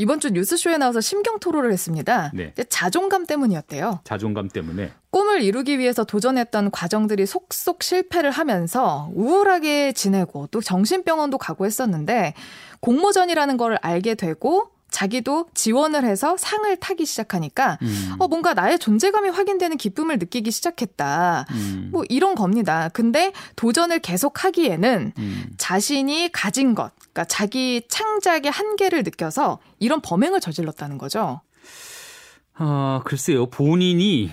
이번 0.00 0.18
주 0.18 0.30
뉴스쇼에 0.30 0.78
나와서 0.78 1.02
심경 1.02 1.40
토로를 1.40 1.72
했습니다. 1.72 2.30
네. 2.32 2.54
자존감 2.70 3.26
때문이었대요. 3.26 4.00
자존감 4.04 4.48
때문에. 4.48 4.92
꿈을 5.10 5.42
이루기 5.42 5.78
위해서 5.78 6.04
도전했던 6.04 6.70
과정들이 6.70 7.26
속속 7.26 7.82
실패를 7.82 8.30
하면서 8.30 9.10
우울하게 9.12 9.92
지내고 9.92 10.46
또 10.46 10.62
정신병원도 10.62 11.36
가고 11.36 11.66
했었는데 11.66 12.32
공모전이라는 12.80 13.56
걸 13.56 13.78
알게 13.80 14.14
되고 14.14 14.70
자기도 14.90 15.46
지원을 15.54 16.04
해서 16.04 16.36
상을 16.36 16.76
타기 16.76 17.06
시작하니까 17.06 17.78
음. 17.82 18.16
어 18.18 18.26
뭔가 18.26 18.54
나의 18.54 18.78
존재감이 18.78 19.28
확인되는 19.28 19.76
기쁨을 19.76 20.18
느끼기 20.18 20.50
시작했다. 20.50 21.46
음. 21.50 21.88
뭐 21.92 22.02
이런 22.08 22.34
겁니다. 22.34 22.90
근데 22.92 23.32
도전을 23.56 24.00
계속 24.00 24.44
하기에는 24.44 25.12
음. 25.16 25.46
자신이 25.58 26.30
가진 26.32 26.74
것, 26.74 26.90
그러니까 26.98 27.24
자기 27.24 27.82
창작의 27.88 28.50
한계를 28.50 29.04
느껴서 29.04 29.60
이런 29.78 30.00
범행을 30.00 30.40
저질렀다는 30.40 30.98
거죠. 30.98 31.40
아, 32.54 33.00
글쎄요. 33.04 33.46
본인이 33.46 34.30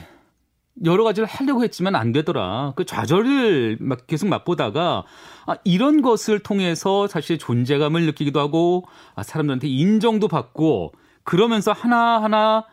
여러 0.86 1.04
가지를 1.04 1.28
하려고 1.28 1.64
했지만 1.64 1.96
안 1.96 2.12
되더라. 2.12 2.74
그 2.76 2.86
좌절을 2.86 3.78
막 3.80 4.08
계속 4.08 4.28
맛보다가 4.28 5.06
아, 5.46 5.56
이런 5.64 6.02
것을 6.02 6.40
통해서 6.40 7.08
사실 7.08 7.38
존재감을 7.38 8.06
느끼기도 8.06 8.40
하고 8.40 8.86
아, 9.16 9.24
사람들한테 9.24 9.68
인정도 9.68 10.28
받고 10.28 10.94
그러면서 11.24 11.72
하나하나 11.72 12.66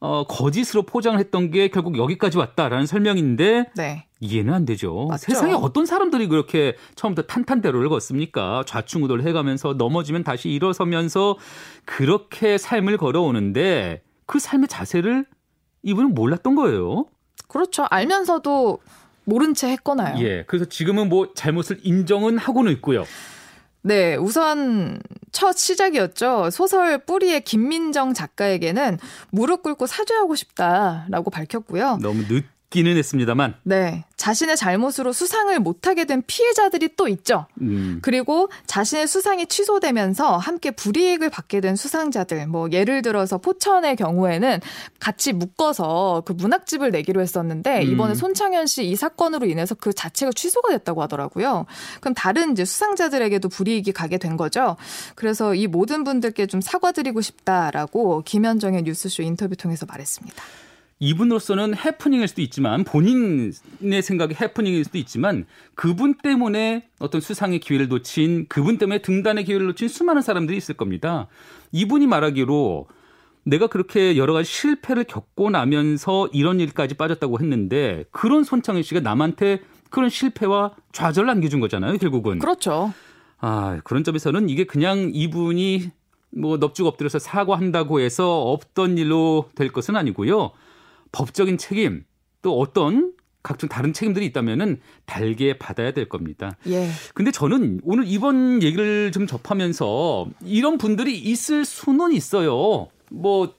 어, 0.00 0.24
거짓으로 0.24 0.82
포장을 0.82 1.16
했던 1.16 1.52
게 1.52 1.68
결국 1.68 1.96
여기까지 1.96 2.36
왔다라는 2.36 2.86
설명인데 2.86 3.70
네. 3.76 4.06
이해는 4.18 4.52
안 4.52 4.64
되죠. 4.64 5.06
맞죠. 5.08 5.26
세상에 5.26 5.52
어떤 5.52 5.86
사람들이 5.86 6.26
그렇게 6.26 6.74
처음부터 6.96 7.28
탄탄대로를 7.28 7.88
걷습니까? 7.88 8.64
좌충우돌 8.66 9.22
해가면서 9.22 9.74
넘어지면 9.74 10.24
다시 10.24 10.48
일어서면서 10.48 11.38
그렇게 11.84 12.58
삶을 12.58 12.96
걸어오는데 12.96 14.02
그 14.26 14.40
삶의 14.40 14.66
자세를 14.66 15.24
이분은 15.84 16.14
몰랐던 16.14 16.56
거예요. 16.56 17.06
그렇죠. 17.52 17.86
알면서도 17.90 18.78
모른 19.24 19.52
채 19.52 19.68
했거나요. 19.68 20.16
예. 20.24 20.44
그래서 20.46 20.64
지금은 20.64 21.10
뭐 21.10 21.34
잘못을 21.34 21.80
인정은 21.82 22.38
하고는 22.38 22.72
있고요. 22.72 23.04
네, 23.82 24.16
우선 24.16 25.00
첫 25.32 25.58
시작이었죠. 25.58 26.48
소설 26.50 27.04
뿌리의 27.04 27.42
김민정 27.42 28.14
작가에게는 28.14 28.98
무릎 29.30 29.62
꿇고 29.62 29.86
사죄하고 29.86 30.34
싶다라고 30.34 31.30
밝혔고요. 31.30 31.98
너무 32.00 32.26
늦기는 32.72 32.96
했습니다만. 32.96 33.54
네, 33.62 34.04
자신의 34.16 34.56
잘못으로 34.56 35.12
수상을 35.12 35.58
못하게 35.60 36.04
된 36.04 36.22
피해자들이 36.26 36.90
또 36.96 37.08
있죠. 37.08 37.46
음. 37.60 37.98
그리고 38.02 38.50
자신의 38.66 39.06
수상이 39.08 39.46
취소되면서 39.46 40.36
함께 40.36 40.70
불이익을 40.70 41.30
받게 41.30 41.60
된 41.60 41.76
수상자들, 41.76 42.46
뭐 42.46 42.68
예를 42.70 43.02
들어서 43.02 43.38
포천의 43.38 43.96
경우에는 43.96 44.60
같이 45.00 45.32
묶어서 45.32 46.22
그 46.24 46.32
문학집을 46.32 46.90
내기로 46.90 47.20
했었는데 47.20 47.82
이번에 47.84 48.12
음. 48.12 48.14
손창현 48.14 48.66
씨 48.66 48.82
이 48.82 48.96
사건으로 48.96 49.46
인해서 49.46 49.74
그 49.74 49.92
자체가 49.92 50.32
취소가 50.32 50.70
됐다고 50.70 51.02
하더라고요. 51.02 51.66
그럼 52.00 52.14
다른 52.14 52.52
이제 52.52 52.64
수상자들에게도 52.64 53.48
불이익이 53.48 53.92
가게 53.92 54.18
된 54.18 54.36
거죠. 54.36 54.76
그래서 55.14 55.54
이 55.54 55.66
모든 55.66 56.04
분들께 56.04 56.46
좀 56.46 56.60
사과드리고 56.60 57.20
싶다라고 57.20 58.22
김현정의 58.24 58.82
뉴스쇼 58.82 59.22
인터뷰 59.22 59.56
통해서 59.56 59.86
말했습니다. 59.86 60.42
이분으로서는 61.02 61.76
해프닝일 61.76 62.28
수도 62.28 62.42
있지만 62.42 62.84
본인의 62.84 64.02
생각이 64.02 64.36
해프닝일 64.40 64.84
수도 64.84 64.98
있지만 64.98 65.46
그분 65.74 66.14
때문에 66.14 66.84
어떤 67.00 67.20
수상의 67.20 67.58
기회를 67.58 67.88
놓친 67.88 68.46
그분 68.48 68.78
때문에 68.78 69.02
등단의 69.02 69.44
기회를 69.44 69.66
놓친 69.66 69.88
수많은 69.88 70.22
사람들이 70.22 70.56
있을 70.56 70.76
겁니다. 70.76 71.26
이분이 71.72 72.06
말하기로 72.06 72.86
내가 73.42 73.66
그렇게 73.66 74.16
여러 74.16 74.32
가지 74.32 74.48
실패를 74.48 75.02
겪고 75.02 75.50
나면서 75.50 76.28
이런 76.32 76.60
일까지 76.60 76.94
빠졌다고 76.94 77.40
했는데 77.40 78.04
그런 78.12 78.44
손창현 78.44 78.84
씨가 78.84 79.00
남한테 79.00 79.60
그런 79.90 80.08
실패와 80.08 80.76
좌절 80.92 81.26
남겨준 81.26 81.58
거잖아요, 81.58 81.98
결국은. 81.98 82.38
그렇죠. 82.38 82.94
아, 83.40 83.80
그런 83.82 84.04
점에서는 84.04 84.48
이게 84.48 84.66
그냥 84.66 85.10
이분이 85.12 85.90
뭐 86.30 86.58
넙죽 86.58 86.86
엎드려서 86.86 87.18
사과한다고 87.18 87.98
해서 87.98 88.42
없던 88.52 88.98
일로 88.98 89.50
될 89.56 89.72
것은 89.72 89.96
아니고요. 89.96 90.52
법적인 91.12 91.58
책임 91.58 92.04
또 92.42 92.58
어떤 92.58 93.12
각종 93.42 93.68
다른 93.68 93.92
책임들이 93.92 94.26
있다면은 94.26 94.80
달게 95.04 95.58
받아야 95.58 95.92
될 95.92 96.08
겁니다. 96.08 96.56
예. 96.68 96.88
근데 97.14 97.30
저는 97.30 97.80
오늘 97.82 98.04
이번 98.06 98.62
얘기를 98.62 99.10
좀 99.12 99.26
접하면서 99.26 100.28
이런 100.44 100.78
분들이 100.78 101.18
있을 101.18 101.64
수는 101.64 102.12
있어요. 102.12 102.88
뭐 103.10 103.54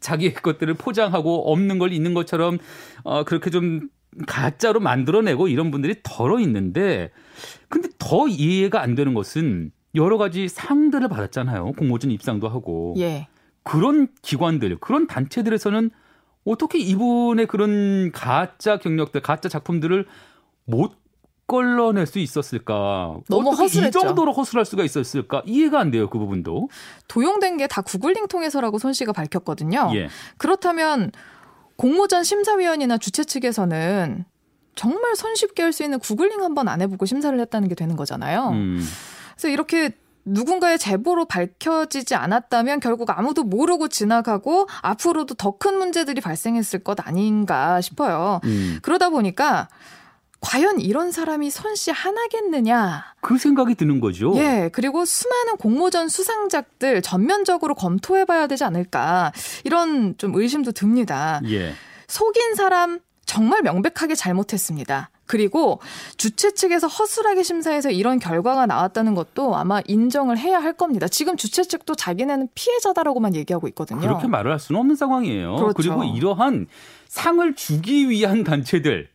자기 0.00 0.32
것들을 0.32 0.74
포장하고 0.74 1.52
없는 1.52 1.78
걸 1.78 1.92
있는 1.92 2.14
것처럼 2.14 2.58
어 3.04 3.24
그렇게 3.24 3.50
좀 3.50 3.88
가짜로 4.26 4.80
만들어내고 4.80 5.48
이런 5.48 5.70
분들이 5.70 5.96
덜어 6.02 6.40
있는데 6.40 7.10
근데 7.68 7.88
더 7.98 8.26
이해가 8.26 8.80
안 8.80 8.94
되는 8.94 9.14
것은 9.14 9.70
여러 9.94 10.18
가지 10.18 10.48
상들을 10.48 11.08
받았잖아요. 11.08 11.72
공모전 11.72 12.10
입상도 12.10 12.48
하고 12.48 12.94
예. 12.98 13.28
그런 13.62 14.08
기관들, 14.22 14.78
그런 14.78 15.06
단체들에서는 15.06 15.90
어떻게 16.50 16.78
이분의 16.78 17.46
그런 17.46 18.10
가짜 18.12 18.78
경력들, 18.78 19.20
가짜 19.22 19.48
작품들을 19.48 20.06
못 20.64 20.92
걸러낼 21.46 22.06
수 22.06 22.18
있었을까? 22.18 23.16
너무 23.28 23.48
어떻게 23.48 23.62
이 23.64 23.66
허술했죠. 23.66 24.00
정도로 24.00 24.32
허술할 24.32 24.64
수가 24.66 24.84
있었을까? 24.84 25.42
이해가 25.46 25.80
안 25.80 25.90
돼요, 25.90 26.10
그 26.10 26.18
부분도. 26.18 26.68
도용된 27.08 27.56
게 27.56 27.66
다 27.66 27.80
구글링 27.82 28.26
통해서라고 28.28 28.78
손 28.78 28.92
씨가 28.92 29.12
밝혔거든요. 29.12 29.90
예. 29.94 30.08
그렇다면 30.36 31.10
공모전 31.76 32.22
심사위원이나 32.24 32.98
주최 32.98 33.24
측에서는 33.24 34.24
정말 34.74 35.16
손쉽게 35.16 35.62
할 35.62 35.72
수 35.72 35.82
있는 35.84 35.98
구글링 35.98 36.42
한번 36.42 36.68
안 36.68 36.80
해보고 36.82 37.06
심사를 37.06 37.38
했다는 37.40 37.68
게 37.68 37.74
되는 37.74 37.96
거잖아요. 37.96 38.50
음. 38.50 38.84
그래서 39.32 39.48
이렇게 39.48 39.90
누군가의 40.32 40.78
제보로 40.78 41.24
밝혀지지 41.26 42.14
않았다면 42.14 42.80
결국 42.80 43.10
아무도 43.10 43.42
모르고 43.44 43.88
지나가고 43.88 44.68
앞으로도 44.82 45.34
더 45.34 45.58
큰 45.58 45.76
문제들이 45.78 46.20
발생했을 46.20 46.78
것 46.84 47.04
아닌가 47.06 47.80
싶어요. 47.80 48.40
음. 48.44 48.78
그러다 48.82 49.08
보니까 49.08 49.68
과연 50.40 50.80
이런 50.80 51.10
사람이 51.10 51.50
손씨 51.50 51.90
하나겠느냐? 51.90 53.14
그 53.20 53.38
생각이 53.38 53.74
드는 53.74 53.98
거죠. 54.00 54.34
예, 54.36 54.70
그리고 54.72 55.04
수많은 55.04 55.56
공모전 55.56 56.08
수상작들 56.08 57.02
전면적으로 57.02 57.74
검토해봐야 57.74 58.46
되지 58.46 58.62
않을까 58.62 59.32
이런 59.64 60.16
좀 60.16 60.32
의심도 60.36 60.70
듭니다. 60.72 61.40
예. 61.48 61.74
속인 62.06 62.54
사람 62.54 63.00
정말 63.26 63.62
명백하게 63.62 64.14
잘못했습니다. 64.14 65.10
그리고 65.28 65.78
주최 66.16 66.52
측에서 66.52 66.88
허술하게 66.88 67.44
심사해서 67.44 67.90
이런 67.90 68.18
결과가 68.18 68.66
나왔다는 68.66 69.14
것도 69.14 69.54
아마 69.56 69.80
인정을 69.86 70.38
해야 70.38 70.58
할 70.58 70.72
겁니다. 70.72 71.06
지금 71.06 71.36
주최 71.36 71.62
측도 71.62 71.94
자기네는 71.94 72.48
피해자다라고만 72.54 73.36
얘기하고 73.36 73.68
있거든요. 73.68 74.00
그렇게 74.00 74.26
말을 74.26 74.50
할 74.50 74.58
수는 74.58 74.80
없는 74.80 74.96
상황이에요. 74.96 75.56
그렇죠. 75.56 75.74
그리고 75.74 76.02
이러한 76.04 76.66
상을 77.06 77.54
주기 77.54 78.08
위한 78.08 78.42
단체들 78.42 79.10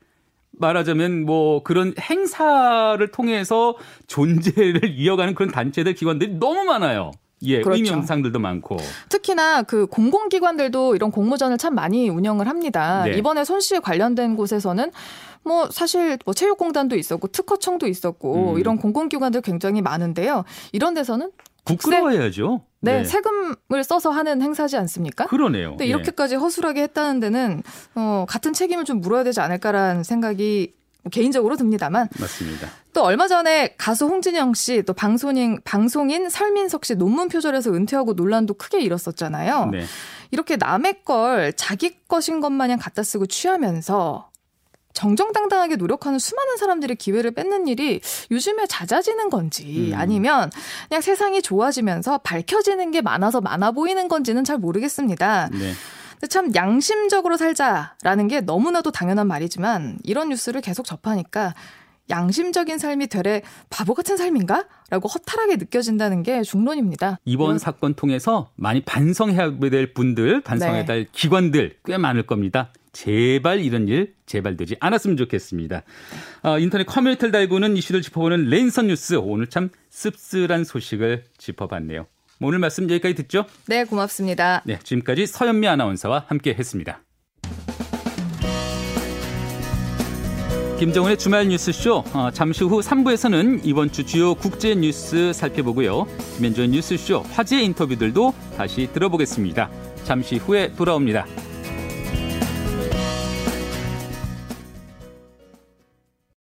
말하자면 0.52 1.26
뭐 1.26 1.64
그런 1.64 1.96
행사를 2.00 3.06
통해서 3.12 3.76
존재를 4.06 4.82
이어가는 4.96 5.34
그런 5.34 5.52
단체들 5.52 5.96
기관들이 5.96 6.36
너무 6.36 6.64
많아요. 6.64 7.12
예, 7.46 7.62
그렇죠. 7.62 7.78
의미 7.78 7.90
영상들도 7.90 8.40
많고. 8.40 8.78
특히나 9.10 9.64
그 9.64 9.86
공공기관들도 9.88 10.96
이런 10.96 11.12
공모전을 11.12 11.58
참 11.58 11.76
많이 11.76 12.10
운영을 12.10 12.48
합니다. 12.48 13.04
네. 13.04 13.18
이번에 13.18 13.44
손씨 13.44 13.80
관련된 13.80 14.36
곳에서는 14.36 14.92
뭐 15.44 15.70
사실 15.72 16.18
뭐 16.26 16.34
체육공단도 16.34 16.96
있었고 16.96 17.28
특허청도 17.28 17.88
있었고 17.88 18.54
음. 18.54 18.60
이런 18.60 18.78
공공기관들 18.78 19.42
굉장히 19.42 19.82
많은데요. 19.82 20.44
이런 20.72 20.94
데서는 20.94 21.32
부끄러워야죠. 21.66 22.62
네, 22.82 23.06
세금을 23.06 23.84
써서 23.86 24.10
하는 24.10 24.42
행사지 24.42 24.76
않습니까? 24.76 25.26
그러네요. 25.28 25.70
근데 25.72 25.86
예. 25.86 25.90
이렇게까지 25.90 26.36
허술하게 26.36 26.82
했다는 26.84 27.22
데는 27.22 27.64
어, 27.96 28.26
같은 28.28 28.52
책임을 28.52 28.84
좀 28.84 29.00
물어야 29.00 29.24
되지 29.24 29.40
않을까라는 29.40 30.04
생각이 30.04 30.74
개인적으로 31.12 31.56
듭니다만 31.58 32.10
맞습니다. 32.20 32.68
또 32.94 33.04
얼마 33.04 33.28
전에 33.28 33.76
가수 33.78 34.06
홍진영 34.06 34.54
씨 34.54 34.84
또 34.84 34.94
방송인 34.94 35.60
방송인 35.64 36.30
설민석 36.30 36.86
씨 36.86 36.96
논문 36.96 37.28
표절에서 37.30 37.72
은퇴하고 37.74 38.14
논란도 38.14 38.54
크게 38.56 38.82
일었었잖아요. 38.82 39.68
네. 39.72 39.84
이렇게 40.32 40.56
남의 40.58 41.04
걸 41.04 41.54
자기 41.54 41.98
것인 42.08 42.40
것 42.42 42.52
마냥 42.52 42.80
갖다 42.80 43.04
쓰고 43.04 43.26
취하면서 43.26 44.30
정정당당하게 44.94 45.76
노력하는 45.76 46.20
수많은 46.20 46.58
사람들의 46.58 46.96
기회를 46.98 47.32
뺏는 47.32 47.68
일이 47.68 48.00
요즘에 48.32 48.66
잦아지는 48.68 49.30
건지 49.30 49.92
음. 49.94 50.00
아니면 50.00 50.50
그냥 50.88 51.02
세상이 51.02 51.42
좋아지면서 51.42 52.20
밝혀지는 52.20 52.92
게 52.92 53.02
많아서 53.02 53.42
많아 53.42 53.72
보이는 53.72 54.08
건지는 54.08 54.44
잘 54.44 54.58
모르겠습니다. 54.58 55.50
네. 55.52 55.74
참 56.30 56.56
양심적으로 56.56 57.36
살자라는 57.36 58.28
게 58.30 58.40
너무나도 58.42 58.92
당연한 58.92 59.28
말이지만 59.28 59.98
이런 60.04 60.30
뉴스를 60.30 60.62
계속 60.62 60.86
접하니까 60.86 61.54
양심적인 62.10 62.78
삶이 62.78 63.08
되레 63.08 63.42
바보 63.70 63.94
같은 63.94 64.18
삶인가? 64.18 64.66
라고 64.90 65.08
허탈하게 65.08 65.56
느껴진다는 65.56 66.22
게 66.24 66.42
중론입니다. 66.44 67.18
이번 67.26 67.46
이건- 67.48 67.60
사건 67.60 67.94
통해서 67.94 68.52
많이 68.56 68.82
반성해야 68.82 69.58
될 69.60 69.94
분들, 69.94 70.42
반성해야 70.42 70.82
네. 70.82 70.86
될 70.86 71.08
기관들 71.12 71.78
꽤 71.86 71.98
많을 71.98 72.26
겁니다. 72.26 72.72
제발 72.94 73.60
이런 73.60 73.88
일 73.88 74.14
제발되지 74.26 74.78
않았으면 74.80 75.18
좋겠습니다. 75.18 75.84
어, 76.44 76.60
인터넷 76.60 76.86
커뮤니티를 76.86 77.32
달구는 77.32 77.76
이슈를 77.76 78.02
짚어보는 78.02 78.46
랜선 78.46 78.88
뉴스 78.88 79.16
오늘 79.16 79.48
참 79.48 79.70
씁쓸한 79.90 80.64
소식을 80.64 81.26
짚어봤네요. 81.38 82.06
뭐 82.40 82.48
오늘 82.48 82.60
말씀 82.60 82.90
여기까지 82.90 83.16
듣죠? 83.16 83.46
네, 83.68 83.84
고맙습니다. 83.84 84.62
네, 84.66 84.80
지금까지 84.84 85.28
서현미 85.28 85.68
아나운서와 85.68 86.26
함께했습니다. 86.28 87.02
김정은의 90.80 91.18
주말 91.18 91.48
뉴스쇼 91.48 92.04
어, 92.14 92.30
잠시 92.34 92.64
후 92.64 92.82
3부에서는 92.82 93.62
이번 93.64 93.92
주 93.92 94.06
주요 94.06 94.36
국제 94.36 94.76
뉴스 94.76 95.32
살펴보고요. 95.32 96.06
김현주의 96.36 96.68
뉴스쇼 96.68 97.20
화제 97.32 97.62
인터뷰들도 97.62 98.34
다시 98.58 98.90
들어보겠습니다. 98.92 99.70
잠시 100.04 100.36
후에 100.38 100.74
돌아옵니다. 100.74 101.26